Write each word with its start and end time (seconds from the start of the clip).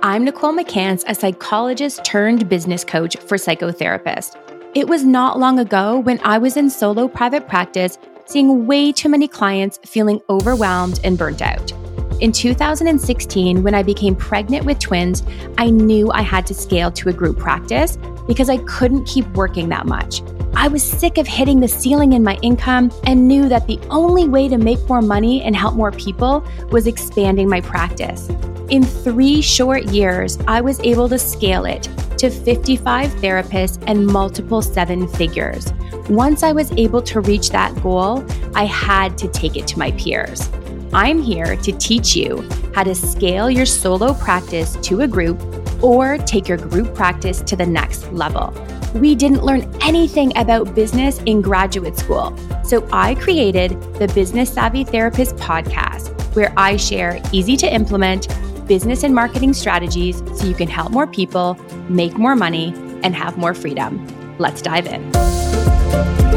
I'm 0.00 0.24
Nicole 0.24 0.52
McCance, 0.52 1.02
a 1.08 1.14
psychologist 1.14 2.04
turned 2.04 2.48
business 2.48 2.84
coach 2.84 3.16
for 3.16 3.36
psychotherapists. 3.36 4.36
It 4.72 4.86
was 4.86 5.04
not 5.04 5.40
long 5.40 5.58
ago 5.58 5.98
when 5.98 6.20
I 6.22 6.38
was 6.38 6.56
in 6.56 6.70
solo 6.70 7.08
private 7.08 7.48
practice, 7.48 7.98
seeing 8.24 8.68
way 8.68 8.92
too 8.92 9.08
many 9.08 9.26
clients 9.26 9.80
feeling 9.84 10.20
overwhelmed 10.30 11.00
and 11.02 11.18
burnt 11.18 11.42
out. 11.42 11.72
In 12.20 12.30
2016, 12.30 13.64
when 13.64 13.74
I 13.74 13.82
became 13.82 14.14
pregnant 14.14 14.64
with 14.64 14.78
twins, 14.78 15.24
I 15.58 15.70
knew 15.70 16.12
I 16.12 16.22
had 16.22 16.46
to 16.46 16.54
scale 16.54 16.92
to 16.92 17.08
a 17.08 17.12
group 17.12 17.36
practice 17.36 17.96
because 18.28 18.48
I 18.48 18.58
couldn't 18.58 19.04
keep 19.04 19.26
working 19.30 19.68
that 19.70 19.86
much. 19.86 20.22
I 20.54 20.68
was 20.68 20.84
sick 20.84 21.18
of 21.18 21.26
hitting 21.26 21.58
the 21.58 21.66
ceiling 21.66 22.12
in 22.12 22.22
my 22.22 22.38
income 22.42 22.92
and 23.04 23.26
knew 23.26 23.48
that 23.48 23.66
the 23.66 23.80
only 23.90 24.28
way 24.28 24.48
to 24.48 24.58
make 24.58 24.88
more 24.88 25.02
money 25.02 25.42
and 25.42 25.56
help 25.56 25.74
more 25.74 25.90
people 25.90 26.46
was 26.70 26.86
expanding 26.86 27.48
my 27.48 27.60
practice. 27.60 28.30
In 28.70 28.82
three 28.84 29.40
short 29.40 29.84
years, 29.84 30.38
I 30.46 30.60
was 30.60 30.78
able 30.80 31.08
to 31.08 31.18
scale 31.18 31.64
it 31.64 31.84
to 32.18 32.28
55 32.28 33.10
therapists 33.12 33.82
and 33.86 34.06
multiple 34.06 34.60
seven 34.60 35.08
figures. 35.08 35.72
Once 36.10 36.42
I 36.42 36.52
was 36.52 36.70
able 36.72 37.00
to 37.02 37.20
reach 37.20 37.48
that 37.50 37.74
goal, 37.82 38.26
I 38.54 38.64
had 38.64 39.16
to 39.18 39.28
take 39.28 39.56
it 39.56 39.66
to 39.68 39.78
my 39.78 39.92
peers. 39.92 40.50
I'm 40.92 41.22
here 41.22 41.56
to 41.56 41.72
teach 41.72 42.14
you 42.14 42.46
how 42.74 42.82
to 42.82 42.94
scale 42.94 43.50
your 43.50 43.66
solo 43.66 44.12
practice 44.12 44.76
to 44.82 45.00
a 45.00 45.08
group 45.08 45.40
or 45.82 46.18
take 46.18 46.46
your 46.46 46.58
group 46.58 46.94
practice 46.94 47.40
to 47.42 47.56
the 47.56 47.66
next 47.66 48.12
level 48.12 48.52
we 48.94 49.14
didn't 49.14 49.44
learn 49.44 49.62
anything 49.82 50.36
about 50.36 50.74
business 50.74 51.20
in 51.26 51.42
graduate 51.42 51.96
school. 51.96 52.36
So 52.64 52.86
I 52.92 53.14
created 53.16 53.70
the 53.94 54.10
Business 54.14 54.52
Savvy 54.52 54.84
Therapist 54.84 55.36
podcast, 55.36 56.10
where 56.34 56.52
I 56.56 56.76
share 56.76 57.20
easy 57.32 57.56
to 57.58 57.72
implement 57.72 58.28
business 58.68 59.02
and 59.02 59.14
marketing 59.14 59.54
strategies 59.54 60.18
so 60.38 60.46
you 60.46 60.54
can 60.54 60.68
help 60.68 60.92
more 60.92 61.06
people, 61.06 61.54
make 61.88 62.16
more 62.16 62.36
money, 62.36 62.72
and 63.02 63.16
have 63.16 63.36
more 63.38 63.54
freedom. 63.54 64.06
Let's 64.38 64.62
dive 64.62 64.86
in. 64.86 66.27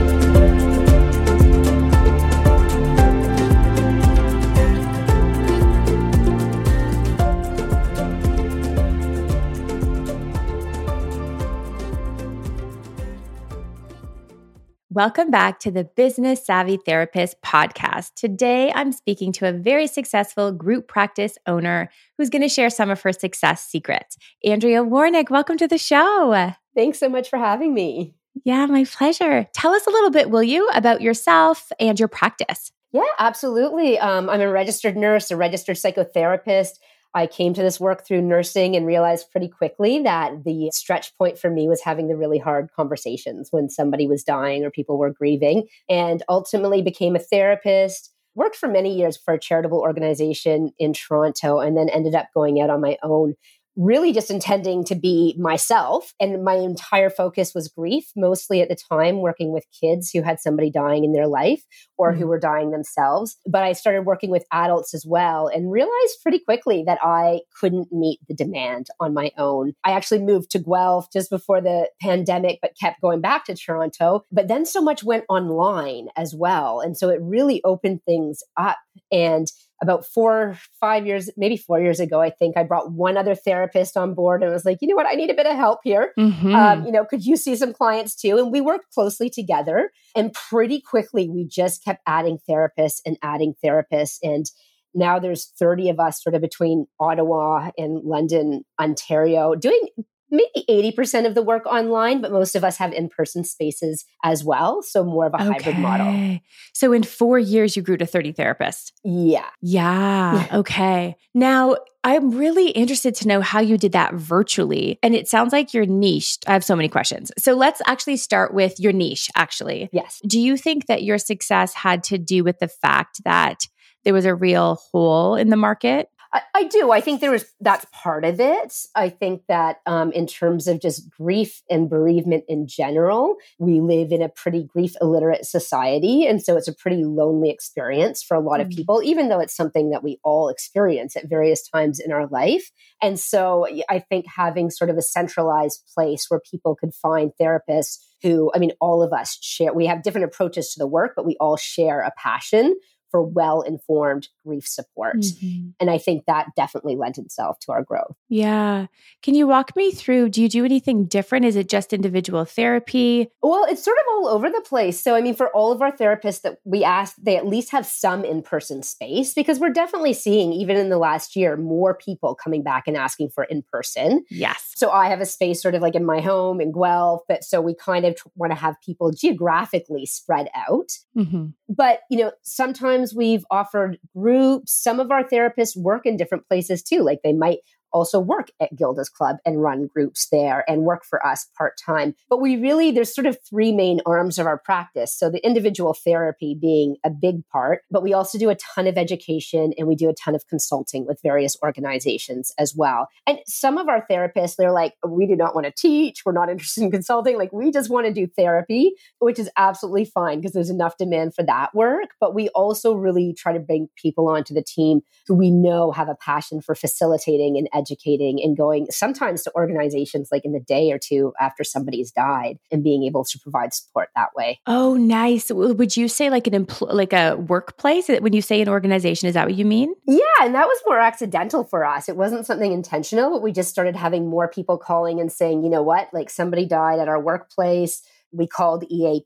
Welcome 14.94 15.32
back 15.32 15.60
to 15.60 15.72
the 15.72 15.86
Business 15.86 16.46
Savvy 16.46 16.76
Therapist 16.76 17.42
podcast. 17.42 18.14
Today, 18.16 18.74
I'm 18.76 18.92
speaking 18.92 19.32
to 19.32 19.48
a 19.48 19.54
very 19.54 19.88
successful 19.88 20.52
group 20.52 20.90
practice 20.90 21.38
owner 21.48 21.90
who's 22.18 22.30
going 22.30 22.42
to 22.42 22.50
share 22.50 22.70
some 22.70 22.90
of 22.90 23.02
her 23.04 23.14
success 23.14 23.66
secrets. 23.66 24.18
Andrea 24.44 24.84
Warnick, 24.84 25.30
welcome 25.30 25.58
to 25.60 25.68
the 25.70 25.78
show. 25.78 26.52
Thanks 26.76 27.00
so 27.00 27.08
much 27.08 27.30
for 27.30 27.40
having 27.40 27.74
me. 27.74 28.16
Yeah, 28.44 28.66
my 28.66 28.84
pleasure. 28.84 29.48
Tell 29.54 29.72
us 29.72 29.88
a 29.88 29.92
little 29.92 30.12
bit, 30.12 30.30
will 30.30 30.44
you, 30.44 30.68
about 30.74 31.00
yourself 31.00 31.72
and 31.80 31.98
your 31.98 32.10
practice? 32.10 32.74
Yeah, 32.92 33.04
absolutely. 33.18 33.98
Um, 33.98 34.30
I'm 34.30 34.42
a 34.42 34.52
registered 34.52 34.98
nurse, 34.98 35.32
a 35.32 35.38
registered 35.38 35.78
psychotherapist. 35.78 36.80
I 37.14 37.28
came 37.28 37.54
to 37.54 37.62
this 37.62 37.80
work 37.80 38.06
through 38.06 38.22
nursing 38.22 38.76
and 38.76 38.86
realized 38.86 39.32
pretty 39.32 39.50
quickly 39.50 40.02
that 40.04 40.44
the 40.46 40.70
stretch 40.74 41.16
point 41.18 41.38
for 41.38 41.50
me 41.50 41.68
was 41.68 41.82
having 41.82 42.08
the 42.08 42.16
really 42.16 42.40
hard 42.40 42.70
conversations 42.76 43.50
when 43.52 43.70
somebody 43.70 44.08
was 44.08 44.24
dying 44.24 44.64
or 44.64 44.72
people 44.72 44.98
were 44.98 45.12
grieving, 45.12 45.68
and 45.90 46.24
ultimately 46.30 46.82
became 46.82 47.16
a 47.16 47.20
therapist. 47.20 48.14
Worked 48.34 48.56
for 48.56 48.70
many 48.70 48.96
years 48.96 49.18
for 49.18 49.34
a 49.34 49.40
charitable 49.40 49.80
organization 49.80 50.72
in 50.80 50.94
Toronto 50.94 51.60
and 51.60 51.76
then 51.76 51.90
ended 51.90 52.16
up 52.16 52.28
going 52.34 52.62
out 52.62 52.70
on 52.70 52.80
my 52.80 52.98
own 53.04 53.36
really 53.76 54.12
just 54.12 54.30
intending 54.30 54.84
to 54.86 54.96
be 54.96 55.36
myself. 55.38 56.14
And 56.20 56.44
my 56.44 56.56
entire 56.56 57.10
focus 57.10 57.54
was 57.56 57.68
grief, 57.68 58.06
mostly 58.16 58.62
at 58.62 58.70
the 58.70 58.78
time 58.92 59.22
working 59.22 59.52
with 59.52 59.66
kids 59.80 60.12
who 60.12 60.22
had 60.22 60.40
somebody 60.40 60.70
dying 60.70 61.04
in 61.04 61.14
their 61.14 61.28
life 61.28 61.64
or 61.98 62.12
mm-hmm. 62.12 62.22
who 62.22 62.28
were 62.28 62.40
dying 62.40 62.72
themselves. 62.72 63.38
But 63.46 63.64
I 63.64 63.74
started 63.74 64.06
working 64.06 64.30
with 64.30 64.46
adults 64.52 64.94
as 64.94 65.06
well 65.06 65.48
and 65.48 65.72
realized 65.72 66.22
pretty 66.22 66.40
quickly 66.40 66.84
that 66.86 67.00
I 67.02 67.42
couldn't 67.60 67.92
meet 67.92 68.20
the 68.28 68.36
demand 68.36 68.88
on 69.00 69.14
my 69.14 69.32
own. 69.38 69.74
I 69.84 69.92
actually 69.92 70.20
moved 70.20 70.52
to 70.52 70.60
Guelph 70.60 71.12
just 71.12 71.30
before 71.30 71.62
the 71.62 71.90
pandemic, 72.02 72.60
but 72.62 72.78
kept 72.80 73.02
going 73.02 73.22
back 73.22 73.46
to 73.46 73.56
Toronto. 73.56 74.26
But 74.32 74.48
then 74.48 74.66
so 74.66 74.82
much 74.82 75.04
went 75.04 75.26
online 75.30 76.08
as 76.18 76.36
well. 76.36 76.82
And 76.82 76.98
so 76.98 77.10
it 77.10 77.20
really 77.22 77.62
opened 77.64 78.02
things 78.06 78.44
up. 78.58 78.78
And 79.12 79.48
about 79.82 80.06
four, 80.06 80.58
five 80.80 81.08
years, 81.08 81.30
maybe 81.36 81.58
four 81.58 81.82
years 81.82 82.00
ago, 82.00 82.22
I 82.22 82.30
think 82.30 82.56
I 82.56 82.64
brought 82.64 82.92
one 82.92 83.18
other 83.18 83.34
therapist 83.34 83.98
on 83.98 84.14
board 84.14 84.44
and 84.44 84.52
was 84.52 84.64
like, 84.64 84.78
you 84.80 84.88
know 84.88 84.96
what, 84.96 85.08
I 85.08 85.16
need 85.16 85.32
a 85.32 85.34
bit 85.34 85.48
of 85.48 85.56
help 85.56 85.80
here. 85.84 86.14
Mm-hmm. 86.18 86.54
Um, 86.54 86.86
you 86.86 86.92
know, 86.92 87.04
could 87.04 87.26
you 87.26 87.36
see 87.36 87.56
some 87.56 87.74
clients 87.74 88.16
too? 88.16 88.38
And 88.38 88.52
we 88.52 88.62
worked 88.62 88.94
closely 88.94 89.30
together. 89.30 89.92
And 90.16 90.34
pretty 90.34 90.82
quickly, 90.82 91.30
we 91.30 91.46
just 91.48 91.84
kept 91.84 92.02
adding 92.06 92.38
therapists 92.48 93.00
and 93.06 93.18
adding 93.24 93.56
therapists. 93.64 94.18
And 94.22 94.46
now 94.94 95.20
there's 95.20 95.52
30 95.58 95.90
of 95.90 96.00
us 96.00 96.22
sort 96.22 96.36
of 96.36 96.42
between 96.42 96.86
Ottawa 97.00 97.72
and 97.78 98.04
London, 98.04 98.64
Ontario, 98.80 99.56
doing 99.56 99.88
maybe 100.32 100.94
80% 100.96 101.28
of 101.28 101.36
the 101.36 101.42
work 101.44 101.66
online, 101.66 102.22
but 102.22 102.32
most 102.32 102.56
of 102.56 102.64
us 102.64 102.78
have 102.78 102.94
in 102.94 103.10
person 103.10 103.44
spaces 103.44 104.06
as 104.24 104.44
well. 104.44 104.82
So 104.82 105.04
more 105.04 105.28
of 105.28 105.34
a 105.34 105.38
okay. 105.38 105.46
hybrid 105.46 105.78
model. 105.78 106.40
So 106.74 106.94
in 106.94 107.04
four 107.04 107.38
years, 107.38 107.76
you 107.76 107.82
grew 107.82 107.98
to 107.98 108.06
30 108.06 108.34
therapists. 108.34 108.92
Yeah. 109.04 109.48
Yeah. 109.62 110.48
okay. 110.54 111.16
Now, 111.34 111.76
I'm 112.04 112.32
really 112.32 112.70
interested 112.70 113.14
to 113.16 113.28
know 113.28 113.42
how 113.42 113.60
you 113.60 113.78
did 113.78 113.92
that 113.92 114.16
virtually. 114.16 114.98
And 115.04 115.14
it 115.14 115.28
sounds 115.28 115.54
like 115.54 115.74
you're 115.74 115.86
niched. 115.86 116.46
I 116.48 116.54
have 116.54 116.64
so 116.64 116.76
many 116.76 116.90
questions. 116.90 117.32
So 117.38 117.54
let's 117.54 117.82
actually 117.86 118.18
start 118.18 118.54
with 118.54 118.80
your 118.80 118.94
niche, 118.94 119.30
actually. 119.36 119.90
Yes. 119.92 120.20
Do 120.26 120.40
you 120.40 120.58
think 120.58 120.88
that 120.88 121.04
your 121.04 121.18
success 121.18 121.74
had 121.74 122.04
to 122.06 122.18
do 122.18 122.44
with 122.44 122.60
the 122.60 122.68
fact 122.68 123.24
that 123.26 123.68
there 124.04 124.14
was 124.14 124.26
a 124.26 124.34
real 124.34 124.80
hole 124.92 125.36
in 125.36 125.50
the 125.50 125.58
market? 125.58 126.10
I, 126.34 126.42
I, 126.56 126.64
do. 126.64 126.92
I 126.92 127.02
think 127.02 127.20
there 127.20 127.32
was 127.32 127.46
that's 127.60 127.86
part 127.92 128.24
of 128.24 128.40
it. 128.40 128.74
I 128.96 129.10
think 129.10 129.44
that 129.48 129.78
um, 129.86 130.12
in 130.14 130.28
terms 130.28 130.68
of 130.68 130.82
just 130.82 131.10
grief 131.10 131.62
and 131.70 131.90
bereavement 131.90 132.46
in 132.48 132.68
general, 132.68 133.36
we 133.60 133.82
live 133.82 134.12
in 134.12 134.22
a 134.22 134.30
pretty 134.30 134.64
grief 134.64 134.94
illiterate 135.02 135.46
society, 135.46 136.26
and 136.26 136.42
so 136.42 136.56
it's 136.56 136.68
a 136.68 136.76
pretty 136.76 137.04
lonely 137.04 137.50
experience 137.50 138.24
for 138.24 138.36
a 138.36 138.40
lot 138.40 138.60
mm-hmm. 138.60 138.70
of 138.72 138.76
people. 138.76 139.02
Even 139.04 139.28
though 139.28 139.40
it's 139.40 139.56
something 139.56 139.90
that 139.90 140.04
we 140.04 140.20
all 140.24 140.50
experience 140.50 141.18
at 141.18 141.30
various 141.30 141.68
times 141.68 142.00
in 142.00 142.12
our 142.12 142.28
life, 142.28 142.72
and 143.02 143.20
so 143.20 143.68
I 143.90 144.00
think 144.00 144.26
having 144.28 144.70
sort 144.70 144.90
of 144.90 144.98
a 144.98 145.02
centralized 145.02 145.84
place 145.94 146.26
where 146.30 146.42
people 146.50 146.76
could 146.76 146.94
find 146.94 147.32
therapists 147.40 147.98
who, 148.22 148.52
I 148.56 148.60
mean, 148.60 148.72
all 148.80 149.04
of 149.04 149.14
us 149.14 149.38
share. 149.42 149.74
We 149.74 149.88
have 149.88 150.04
different 150.04 150.26
approaches 150.26 150.74
to 150.74 150.80
the 150.80 150.88
work, 150.88 151.14
but 151.16 151.26
we 151.26 151.36
all 151.40 151.58
share 151.58 152.02
a 152.02 152.12
passion 152.18 152.76
for 153.12 153.22
well 153.22 153.62
informed 153.62 154.30
grief 154.46 154.66
support. 154.68 155.18
Mm-hmm. 155.18 155.70
And 155.80 155.92
I 155.92 155.98
think 155.98 156.26
that 156.26 156.48
definitely 156.56 156.96
lent 156.96 157.18
itself 157.18 157.60
to 157.60 157.74
our 157.74 157.84
growth. 157.84 158.16
Yeah. 158.30 158.88
Can 159.22 159.36
you 159.36 159.48
walk 159.48 159.76
me 159.76 159.92
through? 159.92 160.30
Do 160.30 160.42
you 160.42 160.50
do 160.50 160.66
anything 160.66 161.06
different? 161.06 161.46
Is 161.46 161.56
it 161.56 161.70
just 161.70 161.94
individual 161.94 162.46
therapy? 162.46 163.30
Well, 163.44 163.66
it's 163.68 163.84
sort 163.84 163.98
of 163.98 164.06
all 164.14 164.28
over 164.30 164.50
the 164.50 164.62
place. 164.62 165.00
So, 165.00 165.16
I 165.16 165.22
mean, 165.22 165.36
for 165.36 165.50
all 165.50 165.72
of 165.72 165.82
our 165.82 165.92
therapists 165.92 166.42
that 166.42 166.60
we 166.64 166.84
ask, 166.84 167.16
they 167.22 167.38
at 167.38 167.46
least 167.46 167.72
have 167.72 167.86
some 167.86 168.24
in 168.24 168.42
person 168.42 168.84
space 168.84 169.34
because 169.34 169.60
we're 169.60 169.70
definitely 169.70 170.14
seeing, 170.14 170.54
even 170.54 170.78
in 170.78 170.90
the 170.90 170.98
last 170.98 171.36
year, 171.36 171.58
more 171.58 171.96
people 171.96 172.36
coming 172.36 172.64
back 172.64 172.88
and 172.88 172.96
asking 172.96 173.30
for 173.30 173.44
in 173.44 173.64
person. 173.72 174.24
Yes. 174.30 174.72
So, 174.76 174.90
I 174.90 175.10
have 175.10 175.22
a 175.22 175.26
space 175.26 175.62
sort 175.62 175.76
of 175.76 175.82
like 175.82 175.96
in 175.96 176.06
my 176.06 176.22
home 176.22 176.62
in 176.62 176.72
Guelph, 176.72 177.22
but 177.28 177.44
so 177.44 177.62
we 177.62 177.76
kind 177.76 178.06
of 178.06 178.18
want 178.36 178.52
to 178.52 178.58
have 178.58 178.76
people 178.86 179.12
geographically 179.12 180.06
spread 180.06 180.48
out. 180.56 180.92
Mm-hmm. 181.18 181.48
But, 181.68 182.02
you 182.10 182.18
know, 182.18 182.32
sometimes 182.44 183.01
We've 183.16 183.46
offered 183.50 183.98
groups. 184.16 184.74
Some 184.74 185.00
of 185.00 185.12
our 185.12 185.24
therapists 185.24 185.76
work 185.76 186.06
in 186.06 186.18
different 186.18 186.48
places 186.48 186.84
too. 186.84 187.02
Like 187.02 187.20
they 187.24 187.34
might 187.34 187.60
also 187.92 188.20
work 188.20 188.52
at 188.60 188.76
Gilda's 188.76 189.10
Club 189.10 189.38
and 189.46 189.62
run 189.62 189.88
groups 189.88 190.28
there 190.32 190.64
and 190.70 190.84
work 190.84 191.04
for 191.06 191.26
us 191.26 191.48
part 191.58 191.78
time. 191.78 192.16
But 192.30 192.42
we 192.42 192.58
really, 192.58 192.92
there's 192.92 193.14
sort 193.14 193.28
of 193.28 193.38
three 193.48 193.72
main 193.72 194.02
arms 194.06 194.40
of 194.40 194.48
our 194.48 194.58
practice. 194.58 195.14
So 195.14 195.30
the 195.30 195.46
individual 195.46 195.94
therapy 195.94 196.58
being 196.60 196.98
a 197.04 197.10
big 197.10 197.48
part, 197.48 197.84
but 197.92 198.04
we 198.04 198.14
also 198.14 198.38
do 198.38 198.50
a 198.50 198.56
ton 198.56 198.88
of 198.88 198.98
education 198.98 199.74
and 199.78 199.88
we 199.88 199.96
do 199.96 200.10
a 200.10 200.14
ton 200.14 200.36
of 200.36 200.48
consulting 200.48 201.06
with 201.06 201.20
various 201.22 201.58
organizations 201.64 202.54
as 202.58 202.76
well. 202.76 203.08
And 203.28 203.40
some 203.46 203.78
of 203.78 203.88
our 203.88 204.06
therapists, 204.10 204.56
they're 204.56 204.72
like, 204.72 204.94
we 205.08 205.28
do 205.28 205.36
not 205.36 205.56
want 205.56 205.66
to 205.66 205.72
teach. 205.72 206.24
We're 206.26 206.32
not 206.32 206.50
interested 206.52 206.84
in 206.84 206.92
consulting. 206.92 207.38
Like 207.38 207.52
we 207.52 207.72
just 207.72 207.90
want 207.90 208.08
to 208.08 208.14
do 208.14 208.28
therapy, 208.28 208.94
which 209.20 209.40
is 209.40 209.50
absolutely 209.58 210.06
fine 210.06 210.40
because 210.40 210.54
there's 210.54 210.70
enough 210.70 210.98
demand 210.98 211.36
for 211.36 211.44
that 211.44 211.74
work. 211.74 212.10
But 212.20 212.34
we 212.34 212.50
also 212.50 212.94
really 212.94 213.34
try 213.34 213.54
to 213.54 213.60
bring 213.60 213.90
people 213.96 214.28
onto 214.28 214.54
the 214.54 214.64
team 214.64 215.02
who 215.28 215.36
we 215.36 215.52
know 215.52 215.92
have 215.92 216.10
a 216.10 216.16
passion 216.16 216.62
for 216.62 216.76
facilitating 216.76 217.58
and 217.58 217.68
educating 217.82 218.40
and 218.42 218.56
going 218.56 218.88
sometimes 218.90 219.44
to 219.44 219.52
organizations 219.56 220.30
like 220.32 220.46
in 220.46 220.52
the 220.52 220.60
day 220.60 220.92
or 220.92 221.00
two 221.00 221.34
after 221.40 221.64
somebody's 221.64 222.12
died 222.12 222.58
and 222.72 222.84
being 222.84 223.04
able 223.04 223.24
to 223.26 223.40
provide 223.40 223.74
support 223.74 224.10
that 224.16 224.30
way. 224.36 224.60
Oh, 224.68 224.96
nice. 224.96 225.50
Would 225.50 225.98
you 225.98 226.08
say 226.08 226.30
like 226.30 226.48
an 226.48 226.66
empl- 226.66 226.94
like 226.94 227.14
a 227.14 227.36
workplace 227.36 228.08
when 228.08 228.34
you 228.34 228.42
say 228.42 228.62
an 228.62 228.70
organization 228.70 229.28
is 229.28 229.34
that 229.34 229.48
what 229.48 229.56
you 229.56 229.66
mean? 229.66 229.94
Yeah, 230.08 230.22
and 230.42 230.56
that 230.56 230.68
was 230.68 230.80
more 230.86 231.00
accidental 231.00 231.64
for 231.64 231.86
us. 231.86 232.10
It 232.10 232.18
wasn't 232.18 232.46
something 232.46 232.72
intentional, 232.72 233.32
but 233.32 233.42
we 233.42 233.52
just 233.52 233.70
started 233.70 233.96
having 233.96 234.30
more 234.30 234.48
people 234.48 234.78
calling 234.78 235.20
and 235.20 235.32
saying, 235.32 235.64
"You 235.64 235.70
know 235.70 235.84
what? 235.84 236.10
Like 236.14 236.30
somebody 236.30 236.66
died 236.66 237.00
at 237.00 237.08
our 237.08 237.20
workplace." 237.20 238.02
we 238.32 238.48
called 238.48 238.86
EAP 238.90 239.26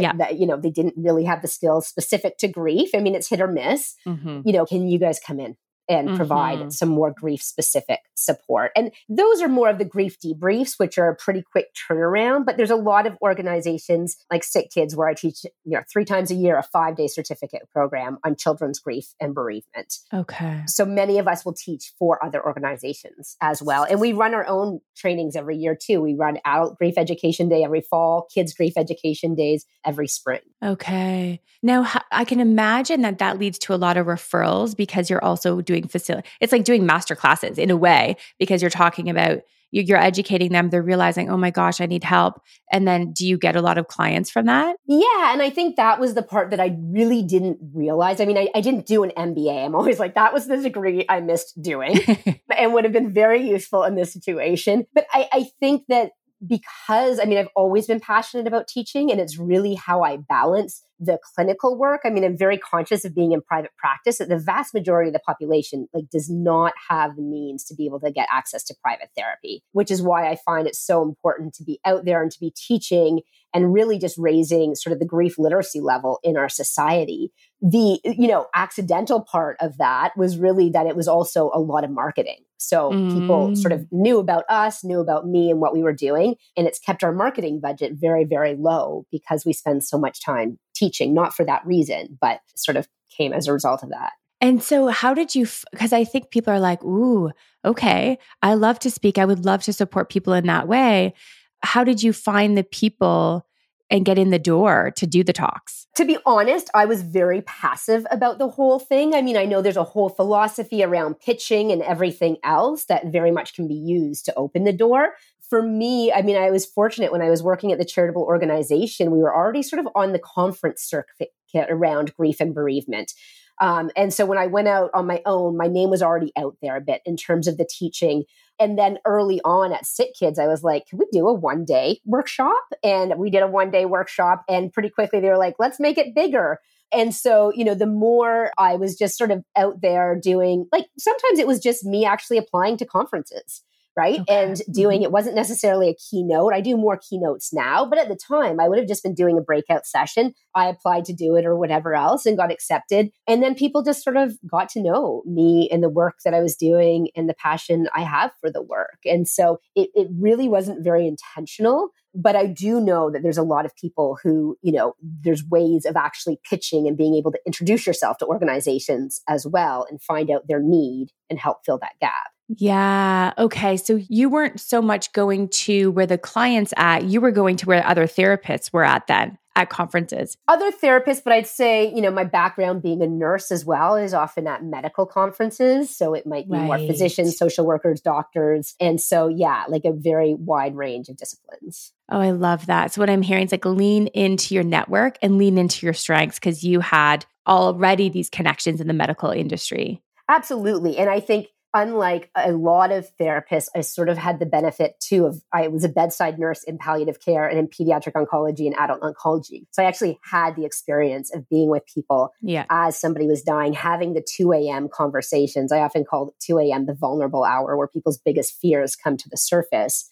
yeah. 0.00 0.12
that, 0.14 0.38
you 0.38 0.46
know, 0.46 0.56
they 0.56 0.70
didn't 0.70 0.94
really 0.96 1.24
have 1.24 1.42
the 1.42 1.48
skills 1.48 1.88
specific 1.88 2.38
to 2.38 2.48
grief. 2.48 2.90
I 2.94 3.00
mean, 3.00 3.14
it's 3.14 3.28
hit 3.28 3.40
or 3.40 3.48
miss. 3.48 3.94
Mm-hmm. 4.06 4.42
You 4.44 4.52
know, 4.52 4.64
can 4.64 4.88
you 4.88 4.98
guys 4.98 5.20
come 5.24 5.40
in? 5.40 5.56
And 5.88 6.08
mm-hmm. 6.08 6.16
provide 6.16 6.72
some 6.72 6.88
more 6.88 7.12
grief 7.12 7.42
specific 7.42 8.00
support. 8.14 8.72
And 8.76 8.92
those 9.08 9.40
are 9.40 9.48
more 9.48 9.68
of 9.68 9.78
the 9.78 9.84
grief 9.84 10.18
debriefs, 10.20 10.78
which 10.78 10.98
are 10.98 11.08
a 11.08 11.16
pretty 11.16 11.42
quick 11.42 11.68
turnaround. 11.74 12.44
But 12.44 12.56
there's 12.56 12.70
a 12.70 12.76
lot 12.76 13.06
of 13.06 13.16
organizations 13.22 14.16
like 14.30 14.44
Sick 14.44 14.70
Kids 14.70 14.94
where 14.94 15.08
I 15.08 15.14
teach, 15.14 15.44
you 15.64 15.76
know, 15.76 15.82
three 15.90 16.04
times 16.04 16.30
a 16.30 16.34
year 16.34 16.58
a 16.58 16.62
five 16.62 16.96
day 16.96 17.06
certificate 17.06 17.68
program 17.72 18.18
on 18.24 18.36
children's 18.36 18.78
grief 18.78 19.14
and 19.20 19.34
bereavement. 19.34 19.98
Okay. 20.12 20.62
So 20.66 20.84
many 20.84 21.18
of 21.18 21.28
us 21.28 21.44
will 21.44 21.54
teach 21.54 21.92
for 21.98 22.22
other 22.24 22.44
organizations 22.44 23.36
as 23.40 23.62
well. 23.62 23.84
And 23.84 24.00
we 24.00 24.12
run 24.12 24.34
our 24.34 24.46
own 24.46 24.80
trainings 24.96 25.36
every 25.36 25.56
year 25.56 25.76
too. 25.80 26.00
We 26.00 26.14
run 26.14 26.38
adult 26.44 26.78
grief 26.78 26.94
education 26.96 27.48
day 27.48 27.64
every 27.64 27.80
fall, 27.80 28.26
kids 28.32 28.52
grief 28.54 28.74
education 28.76 29.34
days 29.34 29.64
every 29.84 30.08
spring. 30.08 30.40
Okay. 30.62 31.40
Now 31.62 31.90
I 32.10 32.24
can 32.24 32.40
imagine 32.40 33.02
that 33.02 33.18
that 33.18 33.38
leads 33.38 33.58
to 33.60 33.74
a 33.74 33.76
lot 33.76 33.96
of 33.96 34.06
referrals 34.06 34.76
because 34.76 35.08
you're 35.08 35.24
also 35.24 35.60
doing 35.60 35.77
doing 35.80 35.88
facility. 35.88 36.28
It's 36.40 36.52
like 36.52 36.64
doing 36.64 36.86
master 36.86 37.14
classes 37.14 37.58
in 37.58 37.70
a 37.70 37.76
way 37.76 38.16
because 38.38 38.62
you're 38.62 38.70
talking 38.70 39.08
about 39.08 39.40
you're 39.70 39.98
educating 39.98 40.52
them 40.52 40.70
they're 40.70 40.82
realizing 40.82 41.28
oh 41.28 41.36
my 41.36 41.50
gosh 41.50 41.78
i 41.78 41.84
need 41.84 42.02
help. 42.02 42.40
And 42.72 42.88
then 42.88 43.12
do 43.12 43.26
you 43.26 43.36
get 43.36 43.54
a 43.54 43.60
lot 43.60 43.76
of 43.76 43.86
clients 43.86 44.30
from 44.30 44.46
that? 44.46 44.76
Yeah 44.86 45.32
and 45.32 45.42
i 45.42 45.50
think 45.50 45.76
that 45.76 46.00
was 46.00 46.14
the 46.14 46.22
part 46.22 46.50
that 46.50 46.60
i 46.60 46.74
really 46.80 47.22
didn't 47.22 47.58
realize. 47.74 48.18
I 48.20 48.24
mean 48.24 48.38
i, 48.38 48.48
I 48.54 48.62
didn't 48.62 48.86
do 48.86 49.02
an 49.02 49.12
mba 49.16 49.66
i'm 49.66 49.74
always 49.74 49.98
like 49.98 50.14
that 50.14 50.32
was 50.32 50.46
the 50.46 50.56
degree 50.56 51.04
i 51.08 51.20
missed 51.20 51.60
doing. 51.60 51.98
And 52.58 52.72
would 52.72 52.82
have 52.82 52.92
been 52.92 53.12
very 53.12 53.48
useful 53.48 53.84
in 53.84 53.94
this 53.94 54.12
situation. 54.12 54.84
But 54.92 55.06
I, 55.12 55.28
I 55.32 55.46
think 55.60 55.84
that 55.90 56.10
because 56.46 57.18
I 57.18 57.24
mean, 57.24 57.38
I've 57.38 57.48
always 57.56 57.86
been 57.86 58.00
passionate 58.00 58.46
about 58.46 58.68
teaching, 58.68 59.10
and 59.10 59.20
it's 59.20 59.38
really 59.38 59.74
how 59.74 60.02
I 60.02 60.16
balance 60.16 60.84
the 61.00 61.18
clinical 61.34 61.78
work. 61.78 62.00
I 62.04 62.10
mean, 62.10 62.24
I'm 62.24 62.36
very 62.36 62.58
conscious 62.58 63.04
of 63.04 63.14
being 63.14 63.32
in 63.32 63.40
private 63.40 63.70
practice 63.76 64.18
that 64.18 64.28
the 64.28 64.38
vast 64.38 64.74
majority 64.74 65.08
of 65.08 65.12
the 65.12 65.20
population 65.20 65.88
like 65.92 66.08
does 66.10 66.28
not 66.28 66.72
have 66.88 67.16
the 67.16 67.22
means 67.22 67.64
to 67.64 67.74
be 67.74 67.86
able 67.86 68.00
to 68.00 68.10
get 68.10 68.28
access 68.30 68.64
to 68.64 68.74
private 68.82 69.10
therapy, 69.16 69.62
which 69.72 69.90
is 69.90 70.02
why 70.02 70.28
I 70.28 70.36
find 70.44 70.66
it 70.66 70.74
so 70.74 71.02
important 71.02 71.54
to 71.54 71.64
be 71.64 71.80
out 71.84 72.04
there 72.04 72.22
and 72.22 72.30
to 72.30 72.40
be 72.40 72.52
teaching 72.56 73.20
and 73.54 73.72
really 73.72 73.98
just 73.98 74.18
raising 74.18 74.74
sort 74.74 74.92
of 74.92 74.98
the 74.98 75.06
grief 75.06 75.38
literacy 75.38 75.80
level 75.80 76.18
in 76.22 76.36
our 76.36 76.48
society. 76.48 77.32
The, 77.60 78.00
you 78.04 78.28
know, 78.28 78.46
accidental 78.54 79.22
part 79.22 79.56
of 79.60 79.78
that 79.78 80.16
was 80.16 80.36
really 80.36 80.70
that 80.70 80.86
it 80.86 80.96
was 80.96 81.08
also 81.08 81.50
a 81.54 81.60
lot 81.60 81.84
of 81.84 81.90
marketing. 81.90 82.44
So 82.58 82.90
mm. 82.90 83.14
people 83.14 83.56
sort 83.56 83.72
of 83.72 83.80
mm. 83.80 83.88
knew 83.92 84.18
about 84.18 84.44
us, 84.48 84.84
knew 84.84 85.00
about 85.00 85.26
me 85.26 85.50
and 85.50 85.60
what 85.60 85.72
we 85.72 85.82
were 85.82 85.92
doing. 85.92 86.36
And 86.56 86.66
it's 86.66 86.78
kept 86.78 87.02
our 87.02 87.12
marketing 87.12 87.60
budget 87.60 87.92
very, 87.94 88.24
very 88.24 88.54
low 88.54 89.06
because 89.10 89.44
we 89.44 89.52
spend 89.52 89.84
so 89.84 89.98
much 89.98 90.22
time 90.22 90.58
teaching, 90.74 91.14
not 91.14 91.34
for 91.34 91.44
that 91.44 91.66
reason, 91.66 92.18
but 92.20 92.40
sort 92.56 92.76
of 92.76 92.88
came 93.16 93.32
as 93.32 93.48
a 93.48 93.52
result 93.52 93.82
of 93.82 93.90
that. 93.90 94.12
And 94.40 94.62
so, 94.62 94.86
how 94.86 95.14
did 95.14 95.34
you? 95.34 95.48
Because 95.72 95.92
I 95.92 96.04
think 96.04 96.30
people 96.30 96.52
are 96.52 96.60
like, 96.60 96.84
"Ooh, 96.84 97.32
okay, 97.64 98.18
I 98.40 98.54
love 98.54 98.78
to 98.80 98.90
speak. 98.90 99.18
I 99.18 99.24
would 99.24 99.44
love 99.44 99.64
to 99.64 99.72
support 99.72 100.10
people 100.10 100.32
in 100.32 100.46
that 100.46 100.68
way." 100.68 101.14
how 101.62 101.84
did 101.84 102.02
you 102.02 102.12
find 102.12 102.56
the 102.56 102.64
people 102.64 103.44
and 103.90 104.04
get 104.04 104.18
in 104.18 104.30
the 104.30 104.38
door 104.38 104.92
to 104.96 105.06
do 105.06 105.24
the 105.24 105.32
talks? 105.32 105.86
To 105.96 106.04
be 106.04 106.18
honest, 106.26 106.70
I 106.74 106.84
was 106.84 107.02
very 107.02 107.42
passive 107.42 108.06
about 108.10 108.38
the 108.38 108.48
whole 108.48 108.78
thing. 108.78 109.14
I 109.14 109.22
mean, 109.22 109.36
I 109.36 109.46
know 109.46 109.62
there's 109.62 109.76
a 109.76 109.84
whole 109.84 110.08
philosophy 110.08 110.84
around 110.84 111.20
pitching 111.20 111.72
and 111.72 111.82
everything 111.82 112.36
else 112.44 112.84
that 112.84 113.06
very 113.06 113.30
much 113.30 113.54
can 113.54 113.66
be 113.66 113.74
used 113.74 114.24
to 114.26 114.34
open 114.36 114.64
the 114.64 114.72
door. 114.72 115.14
For 115.48 115.62
me, 115.62 116.12
I 116.12 116.22
mean, 116.22 116.36
I 116.36 116.50
was 116.50 116.66
fortunate 116.66 117.10
when 117.10 117.22
I 117.22 117.30
was 117.30 117.42
working 117.42 117.72
at 117.72 117.78
the 117.78 117.84
charitable 117.84 118.22
organization, 118.22 119.10
we 119.10 119.18
were 119.18 119.34
already 119.34 119.62
sort 119.62 119.80
of 119.80 119.88
on 119.94 120.12
the 120.12 120.18
conference 120.18 120.82
circuit 120.82 121.32
around 121.54 122.14
grief 122.14 122.40
and 122.40 122.54
bereavement. 122.54 123.14
Um, 123.60 123.90
and 123.96 124.12
so 124.12 124.24
when 124.24 124.38
I 124.38 124.46
went 124.46 124.68
out 124.68 124.90
on 124.94 125.06
my 125.06 125.22
own, 125.26 125.56
my 125.56 125.66
name 125.66 125.90
was 125.90 126.02
already 126.02 126.32
out 126.36 126.56
there 126.62 126.76
a 126.76 126.80
bit 126.80 127.02
in 127.04 127.16
terms 127.16 127.48
of 127.48 127.56
the 127.56 127.68
teaching. 127.68 128.24
And 128.60 128.78
then 128.78 128.98
early 129.04 129.40
on 129.44 129.72
at 129.72 129.86
Sick 129.86 130.14
Kids, 130.18 130.38
I 130.38 130.46
was 130.46 130.62
like, 130.62 130.86
can 130.86 130.98
we 130.98 131.06
do 131.12 131.28
a 131.28 131.32
one 131.32 131.64
day 131.64 132.00
workshop? 132.04 132.62
And 132.82 133.14
we 133.18 133.30
did 133.30 133.42
a 133.42 133.48
one 133.48 133.70
day 133.70 133.84
workshop. 133.84 134.44
And 134.48 134.72
pretty 134.72 134.90
quickly, 134.90 135.20
they 135.20 135.28
were 135.28 135.38
like, 135.38 135.56
let's 135.58 135.80
make 135.80 135.98
it 135.98 136.14
bigger. 136.14 136.60
And 136.92 137.14
so, 137.14 137.52
you 137.54 137.64
know, 137.64 137.74
the 137.74 137.86
more 137.86 138.50
I 138.56 138.76
was 138.76 138.96
just 138.96 139.18
sort 139.18 139.30
of 139.30 139.44
out 139.56 139.80
there 139.82 140.18
doing, 140.20 140.66
like, 140.72 140.86
sometimes 140.98 141.38
it 141.38 141.46
was 141.46 141.60
just 141.60 141.84
me 141.84 142.06
actually 142.06 142.38
applying 142.38 142.78
to 142.78 142.86
conferences 142.86 143.62
right? 143.98 144.20
Okay. 144.20 144.42
And 144.44 144.62
doing 144.72 144.98
mm-hmm. 144.98 145.06
it 145.06 145.12
wasn't 145.12 145.34
necessarily 145.34 145.88
a 145.88 145.94
keynote. 145.94 146.54
I 146.54 146.60
do 146.60 146.76
more 146.76 146.96
keynotes 146.96 147.52
now, 147.52 147.84
but 147.84 147.98
at 147.98 148.08
the 148.08 148.16
time 148.16 148.60
I 148.60 148.68
would 148.68 148.78
have 148.78 148.86
just 148.86 149.02
been 149.02 149.14
doing 149.14 149.36
a 149.36 149.42
breakout 149.42 149.86
session. 149.86 150.34
I 150.54 150.68
applied 150.68 151.04
to 151.06 151.12
do 151.12 151.34
it 151.34 151.44
or 151.44 151.56
whatever 151.56 151.94
else 151.94 152.24
and 152.24 152.36
got 152.36 152.52
accepted. 152.52 153.10
And 153.26 153.42
then 153.42 153.56
people 153.56 153.82
just 153.82 154.04
sort 154.04 154.16
of 154.16 154.38
got 154.48 154.68
to 154.70 154.82
know 154.82 155.24
me 155.26 155.68
and 155.72 155.82
the 155.82 155.88
work 155.88 156.14
that 156.24 156.32
I 156.32 156.40
was 156.40 156.54
doing 156.54 157.08
and 157.16 157.28
the 157.28 157.34
passion 157.34 157.88
I 157.92 158.02
have 158.02 158.30
for 158.40 158.52
the 158.52 158.62
work. 158.62 158.98
And 159.04 159.26
so 159.26 159.58
it, 159.74 159.90
it 159.94 160.06
really 160.16 160.48
wasn't 160.48 160.84
very 160.84 161.08
intentional. 161.08 161.88
But 162.14 162.36
I 162.36 162.46
do 162.46 162.80
know 162.80 163.10
that 163.10 163.22
there's 163.22 163.36
a 163.36 163.42
lot 163.42 163.66
of 163.66 163.74
people 163.76 164.16
who, 164.22 164.56
you 164.62 164.72
know, 164.72 164.94
there's 165.02 165.44
ways 165.44 165.84
of 165.84 165.96
actually 165.96 166.38
pitching 166.48 166.86
and 166.86 166.96
being 166.96 167.14
able 167.14 167.32
to 167.32 167.40
introduce 167.46 167.86
yourself 167.86 168.18
to 168.18 168.26
organizations 168.26 169.20
as 169.28 169.44
well 169.46 169.86
and 169.90 170.00
find 170.00 170.30
out 170.30 170.46
their 170.48 170.62
need 170.62 171.08
and 171.28 171.38
help 171.38 171.58
fill 171.66 171.78
that 171.78 171.98
gap. 172.00 172.30
Yeah. 172.48 173.34
Okay. 173.36 173.76
So 173.76 174.00
you 174.08 174.28
weren't 174.28 174.58
so 174.58 174.80
much 174.80 175.12
going 175.12 175.48
to 175.48 175.90
where 175.90 176.06
the 176.06 176.18
clients 176.18 176.72
at, 176.76 177.04
you 177.04 177.20
were 177.20 177.30
going 177.30 177.56
to 177.56 177.66
where 177.66 177.86
other 177.86 178.06
therapists 178.06 178.72
were 178.72 178.84
at 178.84 179.06
then 179.06 179.38
at 179.58 179.68
conferences. 179.68 180.36
Other 180.46 180.70
therapists, 180.70 181.22
but 181.22 181.32
I'd 181.32 181.46
say, 181.46 181.92
you 181.92 182.00
know, 182.00 182.12
my 182.12 182.22
background 182.22 182.80
being 182.80 183.02
a 183.02 183.08
nurse 183.08 183.50
as 183.50 183.64
well 183.64 183.96
is 183.96 184.14
often 184.14 184.46
at 184.46 184.64
medical 184.64 185.04
conferences. 185.04 185.94
So 185.94 186.14
it 186.14 186.26
might 186.26 186.48
be 186.48 186.56
right. 186.56 186.64
more 186.64 186.78
physicians, 186.78 187.36
social 187.36 187.66
workers, 187.66 188.00
doctors. 188.00 188.76
And 188.80 189.00
so, 189.00 189.26
yeah, 189.26 189.64
like 189.68 189.84
a 189.84 189.92
very 189.92 190.34
wide 190.34 190.76
range 190.76 191.08
of 191.08 191.16
disciplines. 191.16 191.92
Oh, 192.08 192.20
I 192.20 192.30
love 192.30 192.66
that. 192.66 192.92
So 192.92 193.02
what 193.02 193.10
I'm 193.10 193.22
hearing 193.22 193.46
is 193.46 193.52
like 193.52 193.66
lean 193.66 194.06
into 194.08 194.54
your 194.54 194.64
network 194.64 195.18
and 195.20 195.38
lean 195.38 195.58
into 195.58 195.84
your 195.84 195.94
strengths 195.94 196.38
because 196.38 196.62
you 196.62 196.78
had 196.78 197.26
already 197.46 198.08
these 198.08 198.30
connections 198.30 198.80
in 198.80 198.86
the 198.86 198.94
medical 198.94 199.30
industry. 199.30 200.00
Absolutely. 200.28 200.98
And 200.98 201.10
I 201.10 201.18
think 201.18 201.48
unlike 201.74 202.30
a 202.34 202.52
lot 202.52 202.90
of 202.92 203.10
therapists, 203.18 203.68
I 203.74 203.82
sort 203.82 204.08
of 204.08 204.16
had 204.16 204.38
the 204.38 204.46
benefit 204.46 204.98
too 205.00 205.26
of 205.26 205.42
I 205.52 205.68
was 205.68 205.84
a 205.84 205.88
bedside 205.88 206.38
nurse 206.38 206.62
in 206.62 206.78
palliative 206.78 207.20
care 207.20 207.46
and 207.46 207.58
in 207.58 207.68
pediatric 207.68 208.12
oncology 208.12 208.66
and 208.66 208.74
adult 208.78 209.00
oncology. 209.02 209.66
So 209.70 209.82
I 209.82 209.86
actually 209.86 210.18
had 210.24 210.56
the 210.56 210.64
experience 210.64 211.34
of 211.34 211.48
being 211.48 211.68
with 211.68 211.84
people 211.92 212.32
yeah. 212.40 212.64
as 212.70 212.98
somebody 212.98 213.26
was 213.26 213.42
dying, 213.42 213.74
having 213.74 214.14
the 214.14 214.26
2 214.36 214.52
a.m. 214.52 214.88
conversations. 214.92 215.70
I 215.70 215.80
often 215.80 216.04
call 216.04 216.34
2 216.40 216.58
a.m. 216.58 216.86
the 216.86 216.94
vulnerable 216.94 217.44
hour 217.44 217.76
where 217.76 217.88
people's 217.88 218.18
biggest 218.18 218.58
fears 218.60 218.96
come 218.96 219.16
to 219.18 219.28
the 219.28 219.36
surface. 219.36 220.08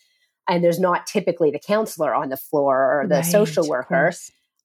And 0.49 0.63
there's 0.63 0.79
not 0.79 1.07
typically 1.07 1.51
the 1.51 1.59
counselor 1.59 2.15
on 2.15 2.29
the 2.29 2.37
floor 2.37 3.01
or 3.01 3.09
the 3.09 3.17
right, 3.17 3.25
social 3.25 3.69
worker. 3.69 4.13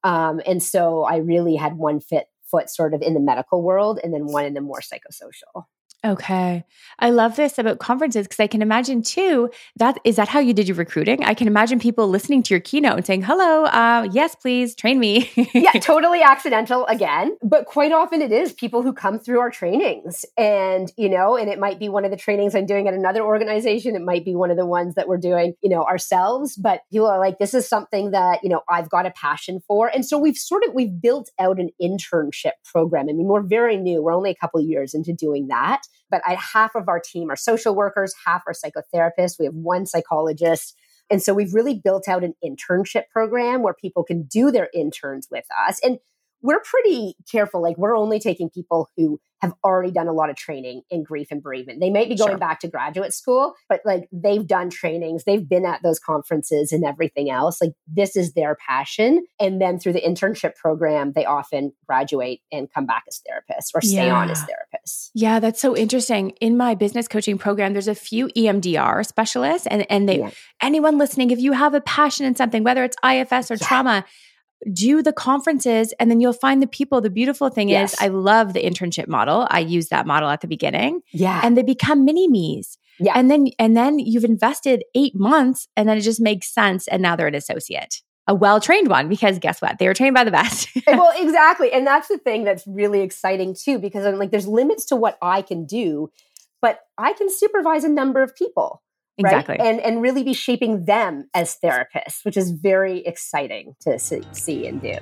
Um, 0.03 0.41
and 0.45 0.61
so 0.61 1.03
I 1.03 1.17
really 1.17 1.55
had 1.55 1.77
one 1.77 1.99
fit 1.99 2.25
foot 2.43 2.69
sort 2.69 2.93
of 2.93 3.01
in 3.01 3.13
the 3.13 3.19
medical 3.19 3.63
world 3.63 3.99
and 4.03 4.13
then 4.13 4.25
one 4.25 4.45
in 4.45 4.53
the 4.53 4.61
more 4.61 4.81
psychosocial. 4.81 5.65
Okay. 6.03 6.65
I 6.97 7.11
love 7.11 7.35
this 7.35 7.59
about 7.59 7.77
conferences 7.77 8.25
because 8.25 8.39
I 8.39 8.47
can 8.47 8.63
imagine 8.63 9.03
too 9.03 9.51
that 9.75 9.99
is 10.03 10.15
that 10.15 10.27
how 10.27 10.39
you 10.39 10.51
did 10.51 10.67
your 10.67 10.75
recruiting? 10.75 11.23
I 11.23 11.35
can 11.35 11.45
imagine 11.45 11.79
people 11.79 12.07
listening 12.07 12.41
to 12.43 12.55
your 12.55 12.59
keynote 12.59 12.97
and 12.97 13.05
saying, 13.05 13.21
"Hello, 13.21 13.65
uh, 13.65 14.07
yes, 14.11 14.33
please 14.33 14.73
train 14.73 14.99
me." 14.99 15.29
yeah, 15.53 15.71
totally 15.79 16.23
accidental 16.23 16.87
again, 16.87 17.37
but 17.43 17.65
quite 17.65 17.91
often 17.91 18.23
it 18.23 18.31
is 18.31 18.51
people 18.51 18.81
who 18.81 18.93
come 18.93 19.19
through 19.19 19.39
our 19.39 19.51
trainings, 19.51 20.25
and 20.39 20.91
you 20.97 21.07
know, 21.07 21.37
and 21.37 21.49
it 21.49 21.59
might 21.59 21.77
be 21.77 21.87
one 21.87 22.03
of 22.03 22.09
the 22.09 22.17
trainings 22.17 22.55
I'm 22.55 22.65
doing 22.65 22.87
at 22.87 22.95
another 22.95 23.21
organization. 23.21 23.95
It 23.95 24.01
might 24.01 24.25
be 24.25 24.35
one 24.35 24.49
of 24.49 24.57
the 24.57 24.65
ones 24.65 24.95
that 24.95 25.07
we're 25.07 25.17
doing, 25.17 25.53
you 25.61 25.69
know, 25.69 25.83
ourselves. 25.83 26.55
But 26.55 26.81
people 26.91 27.07
are 27.07 27.19
like, 27.19 27.37
"This 27.37 27.53
is 27.53 27.69
something 27.69 28.09
that 28.09 28.39
you 28.41 28.49
know 28.49 28.61
I've 28.67 28.89
got 28.89 29.05
a 29.05 29.11
passion 29.11 29.61
for," 29.67 29.87
and 29.87 30.03
so 30.03 30.17
we've 30.17 30.37
sort 30.37 30.63
of 30.63 30.73
we've 30.73 30.99
built 30.99 31.29
out 31.39 31.59
an 31.59 31.69
internship 31.79 32.53
program. 32.65 33.07
I 33.07 33.13
mean, 33.13 33.27
we're 33.27 33.43
very 33.43 33.77
new; 33.77 34.01
we're 34.01 34.15
only 34.15 34.31
a 34.31 34.35
couple 34.35 34.59
years 34.61 34.95
into 34.95 35.13
doing 35.13 35.47
that 35.49 35.81
but 36.09 36.21
I, 36.25 36.35
half 36.35 36.75
of 36.75 36.87
our 36.87 36.99
team 36.99 37.29
are 37.29 37.35
social 37.35 37.75
workers, 37.75 38.13
half 38.25 38.43
are 38.47 38.53
psychotherapists. 38.53 39.39
We 39.39 39.45
have 39.45 39.55
one 39.55 39.85
psychologist. 39.85 40.75
And 41.09 41.21
so 41.21 41.33
we've 41.33 41.53
really 41.53 41.79
built 41.83 42.07
out 42.07 42.23
an 42.23 42.33
internship 42.43 43.03
program 43.11 43.61
where 43.63 43.73
people 43.73 44.03
can 44.03 44.23
do 44.23 44.51
their 44.51 44.69
interns 44.73 45.27
with 45.29 45.45
us. 45.67 45.79
And 45.83 45.99
we're 46.41 46.61
pretty 46.61 47.15
careful. 47.31 47.61
Like 47.61 47.77
we're 47.77 47.97
only 47.97 48.19
taking 48.19 48.49
people 48.49 48.89
who 48.97 49.19
have 49.41 49.53
already 49.63 49.91
done 49.91 50.07
a 50.07 50.13
lot 50.13 50.29
of 50.29 50.35
training 50.35 50.83
in 50.91 51.03
grief 51.03 51.27
and 51.31 51.41
bereavement. 51.41 51.79
They 51.79 51.89
might 51.89 52.07
be 52.07 52.15
going 52.15 52.31
sure. 52.31 52.37
back 52.37 52.59
to 52.59 52.67
graduate 52.67 53.11
school, 53.11 53.55
but 53.67 53.81
like 53.83 54.07
they've 54.11 54.45
done 54.45 54.69
trainings, 54.69 55.23
they've 55.23 55.47
been 55.47 55.65
at 55.65 55.81
those 55.81 55.99
conferences 55.99 56.71
and 56.71 56.85
everything 56.85 57.29
else. 57.31 57.59
Like 57.59 57.71
this 57.87 58.15
is 58.15 58.33
their 58.33 58.55
passion. 58.55 59.25
And 59.39 59.59
then 59.59 59.79
through 59.79 59.93
the 59.93 60.01
internship 60.01 60.55
program, 60.55 61.13
they 61.13 61.25
often 61.25 61.73
graduate 61.87 62.41
and 62.51 62.71
come 62.71 62.85
back 62.85 63.03
as 63.07 63.19
therapists 63.19 63.69
or 63.73 63.81
stay 63.81 64.07
yeah. 64.07 64.15
on 64.15 64.29
as 64.29 64.41
therapists. 64.41 65.09
Yeah, 65.15 65.39
that's 65.39 65.59
so 65.59 65.75
interesting. 65.75 66.31
In 66.39 66.55
my 66.55 66.75
business 66.75 67.07
coaching 67.07 67.39
program, 67.39 67.73
there's 67.73 67.87
a 67.87 67.95
few 67.95 68.27
EMDR 68.29 69.05
specialists 69.05 69.65
and, 69.67 69.89
and 69.89 70.07
they 70.07 70.19
yeah. 70.19 70.29
anyone 70.61 70.99
listening, 70.99 71.31
if 71.31 71.39
you 71.39 71.53
have 71.53 71.73
a 71.73 71.81
passion 71.81 72.27
in 72.27 72.35
something, 72.35 72.63
whether 72.63 72.83
it's 72.83 72.97
IFS 73.03 73.49
or 73.49 73.55
yeah. 73.55 73.67
trauma, 73.67 74.05
do 74.71 75.01
the 75.01 75.13
conferences 75.13 75.93
and 75.99 76.09
then 76.09 76.19
you'll 76.19 76.33
find 76.33 76.61
the 76.61 76.67
people. 76.67 77.01
The 77.01 77.09
beautiful 77.09 77.49
thing 77.49 77.69
yes. 77.69 77.93
is, 77.93 77.99
I 77.99 78.07
love 78.07 78.53
the 78.53 78.63
internship 78.63 79.07
model. 79.07 79.47
I 79.49 79.59
use 79.59 79.89
that 79.89 80.05
model 80.05 80.29
at 80.29 80.41
the 80.41 80.47
beginning. 80.47 81.01
Yeah. 81.11 81.41
And 81.43 81.57
they 81.57 81.63
become 81.63 82.05
mini 82.05 82.27
me's. 82.27 82.77
Yeah. 82.99 83.13
And 83.15 83.31
then, 83.31 83.47
and 83.57 83.75
then 83.75 83.97
you've 83.99 84.23
invested 84.23 84.83
eight 84.93 85.15
months 85.15 85.67
and 85.75 85.89
then 85.89 85.97
it 85.97 86.01
just 86.01 86.21
makes 86.21 86.53
sense. 86.53 86.87
And 86.87 87.01
now 87.01 87.15
they're 87.15 87.27
an 87.27 87.35
associate, 87.35 88.01
a 88.27 88.35
well 88.35 88.59
trained 88.59 88.87
one, 88.87 89.09
because 89.09 89.39
guess 89.39 89.61
what? 89.61 89.79
They 89.79 89.87
were 89.87 89.93
trained 89.95 90.13
by 90.13 90.23
the 90.23 90.31
best. 90.31 90.69
Eh, 90.87 90.95
well, 90.95 91.13
exactly. 91.17 91.71
And 91.71 91.85
that's 91.85 92.07
the 92.07 92.17
thing 92.17 92.43
that's 92.43 92.65
really 92.67 93.01
exciting 93.01 93.55
too, 93.55 93.79
because 93.79 94.05
I'm 94.05 94.19
like, 94.19 94.31
there's 94.31 94.47
limits 94.47 94.85
to 94.85 94.95
what 94.95 95.17
I 95.21 95.41
can 95.41 95.65
do, 95.65 96.11
but 96.61 96.81
I 96.97 97.13
can 97.13 97.29
supervise 97.29 97.83
a 97.83 97.89
number 97.89 98.21
of 98.21 98.35
people. 98.35 98.83
Exactly. 99.21 99.57
Right? 99.59 99.67
And 99.67 99.79
and 99.81 100.01
really 100.01 100.23
be 100.23 100.33
shaping 100.33 100.85
them 100.85 101.29
as 101.33 101.57
therapists, 101.63 102.23
which 102.23 102.37
is 102.37 102.51
very 102.51 102.99
exciting 102.99 103.75
to 103.81 103.99
see 103.99 104.67
and 104.67 104.81
do. 104.81 104.97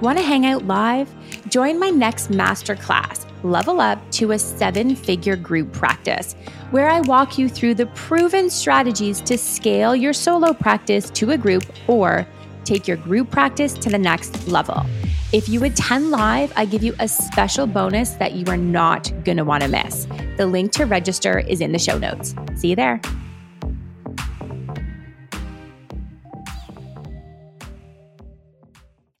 Want 0.00 0.18
to 0.18 0.24
hang 0.24 0.44
out 0.44 0.66
live? 0.66 1.10
Join 1.48 1.78
my 1.78 1.88
next 1.88 2.30
masterclass, 2.30 3.26
Level 3.44 3.80
Up 3.80 3.98
to 4.12 4.32
a 4.32 4.38
Seven 4.38 4.96
Figure 4.96 5.36
Group 5.36 5.72
Practice, 5.72 6.34
where 6.72 6.90
I 6.90 7.00
walk 7.02 7.38
you 7.38 7.48
through 7.48 7.74
the 7.74 7.86
proven 7.86 8.50
strategies 8.50 9.20
to 9.22 9.38
scale 9.38 9.94
your 9.94 10.12
solo 10.12 10.52
practice 10.52 11.10
to 11.10 11.30
a 11.30 11.38
group 11.38 11.62
or 11.86 12.26
take 12.64 12.88
your 12.88 12.96
group 12.96 13.30
practice 13.30 13.74
to 13.74 13.88
the 13.88 13.98
next 13.98 14.48
level. 14.48 14.84
If 15.32 15.48
you 15.48 15.64
attend 15.64 16.10
live, 16.10 16.52
I 16.56 16.64
give 16.64 16.82
you 16.82 16.94
a 17.00 17.08
special 17.08 17.66
bonus 17.66 18.10
that 18.14 18.32
you 18.32 18.46
are 18.46 18.56
not 18.56 19.12
going 19.24 19.36
to 19.38 19.44
want 19.44 19.62
to 19.62 19.68
miss. 19.68 20.06
The 20.36 20.46
link 20.46 20.72
to 20.72 20.84
register 20.84 21.38
is 21.38 21.60
in 21.60 21.72
the 21.72 21.78
show 21.78 21.98
notes. 21.98 22.34
See 22.56 22.68
you 22.68 22.76
there. 22.76 23.00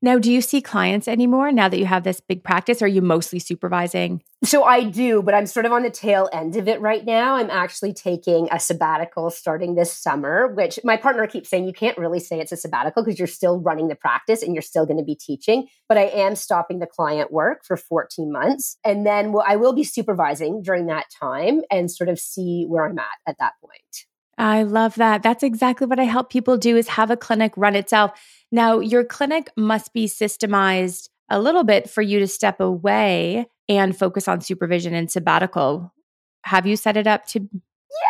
Now, 0.04 0.18
do 0.18 0.30
you 0.30 0.42
see 0.42 0.60
clients 0.60 1.08
anymore 1.08 1.50
now 1.50 1.70
that 1.70 1.78
you 1.78 1.86
have 1.86 2.04
this 2.04 2.20
big 2.20 2.44
practice? 2.44 2.82
Are 2.82 2.86
you 2.86 3.00
mostly 3.00 3.38
supervising? 3.38 4.22
So 4.44 4.62
I 4.62 4.84
do, 4.84 5.22
but 5.22 5.32
I'm 5.32 5.46
sort 5.46 5.64
of 5.64 5.72
on 5.72 5.82
the 5.82 5.88
tail 5.88 6.28
end 6.30 6.56
of 6.56 6.68
it 6.68 6.78
right 6.82 7.06
now. 7.06 7.36
I'm 7.36 7.48
actually 7.48 7.94
taking 7.94 8.46
a 8.52 8.60
sabbatical 8.60 9.30
starting 9.30 9.76
this 9.76 9.90
summer, 9.90 10.46
which 10.48 10.78
my 10.84 10.98
partner 10.98 11.26
keeps 11.26 11.48
saying 11.48 11.64
you 11.64 11.72
can't 11.72 11.96
really 11.96 12.20
say 12.20 12.38
it's 12.38 12.52
a 12.52 12.56
sabbatical 12.58 13.02
because 13.02 13.18
you're 13.18 13.26
still 13.26 13.58
running 13.62 13.88
the 13.88 13.94
practice 13.94 14.42
and 14.42 14.54
you're 14.54 14.60
still 14.60 14.84
going 14.84 14.98
to 14.98 15.04
be 15.04 15.14
teaching. 15.14 15.68
But 15.88 15.96
I 15.96 16.08
am 16.08 16.36
stopping 16.36 16.80
the 16.80 16.86
client 16.86 17.32
work 17.32 17.64
for 17.64 17.78
14 17.78 18.30
months. 18.30 18.76
And 18.84 19.06
then 19.06 19.34
I 19.46 19.56
will 19.56 19.72
be 19.72 19.84
supervising 19.84 20.60
during 20.60 20.84
that 20.88 21.06
time 21.18 21.62
and 21.70 21.90
sort 21.90 22.10
of 22.10 22.18
see 22.18 22.66
where 22.68 22.84
I'm 22.84 22.98
at 22.98 23.06
at 23.26 23.38
that 23.38 23.54
point. 23.58 24.04
I 24.38 24.62
love 24.62 24.96
that. 24.96 25.22
That's 25.22 25.42
exactly 25.42 25.86
what 25.86 26.00
I 26.00 26.04
help 26.04 26.30
people 26.30 26.56
do 26.56 26.76
is 26.76 26.88
have 26.88 27.10
a 27.10 27.16
clinic 27.16 27.52
run 27.56 27.76
itself. 27.76 28.12
Now, 28.50 28.80
your 28.80 29.04
clinic 29.04 29.50
must 29.56 29.92
be 29.92 30.06
systemized 30.06 31.08
a 31.30 31.40
little 31.40 31.64
bit 31.64 31.88
for 31.88 32.02
you 32.02 32.18
to 32.18 32.26
step 32.26 32.60
away 32.60 33.46
and 33.68 33.96
focus 33.96 34.28
on 34.28 34.40
supervision 34.40 34.94
and 34.94 35.10
sabbatical. 35.10 35.92
Have 36.44 36.66
you 36.66 36.76
set 36.76 36.96
it 36.96 37.06
up 37.06 37.26
to 37.28 37.48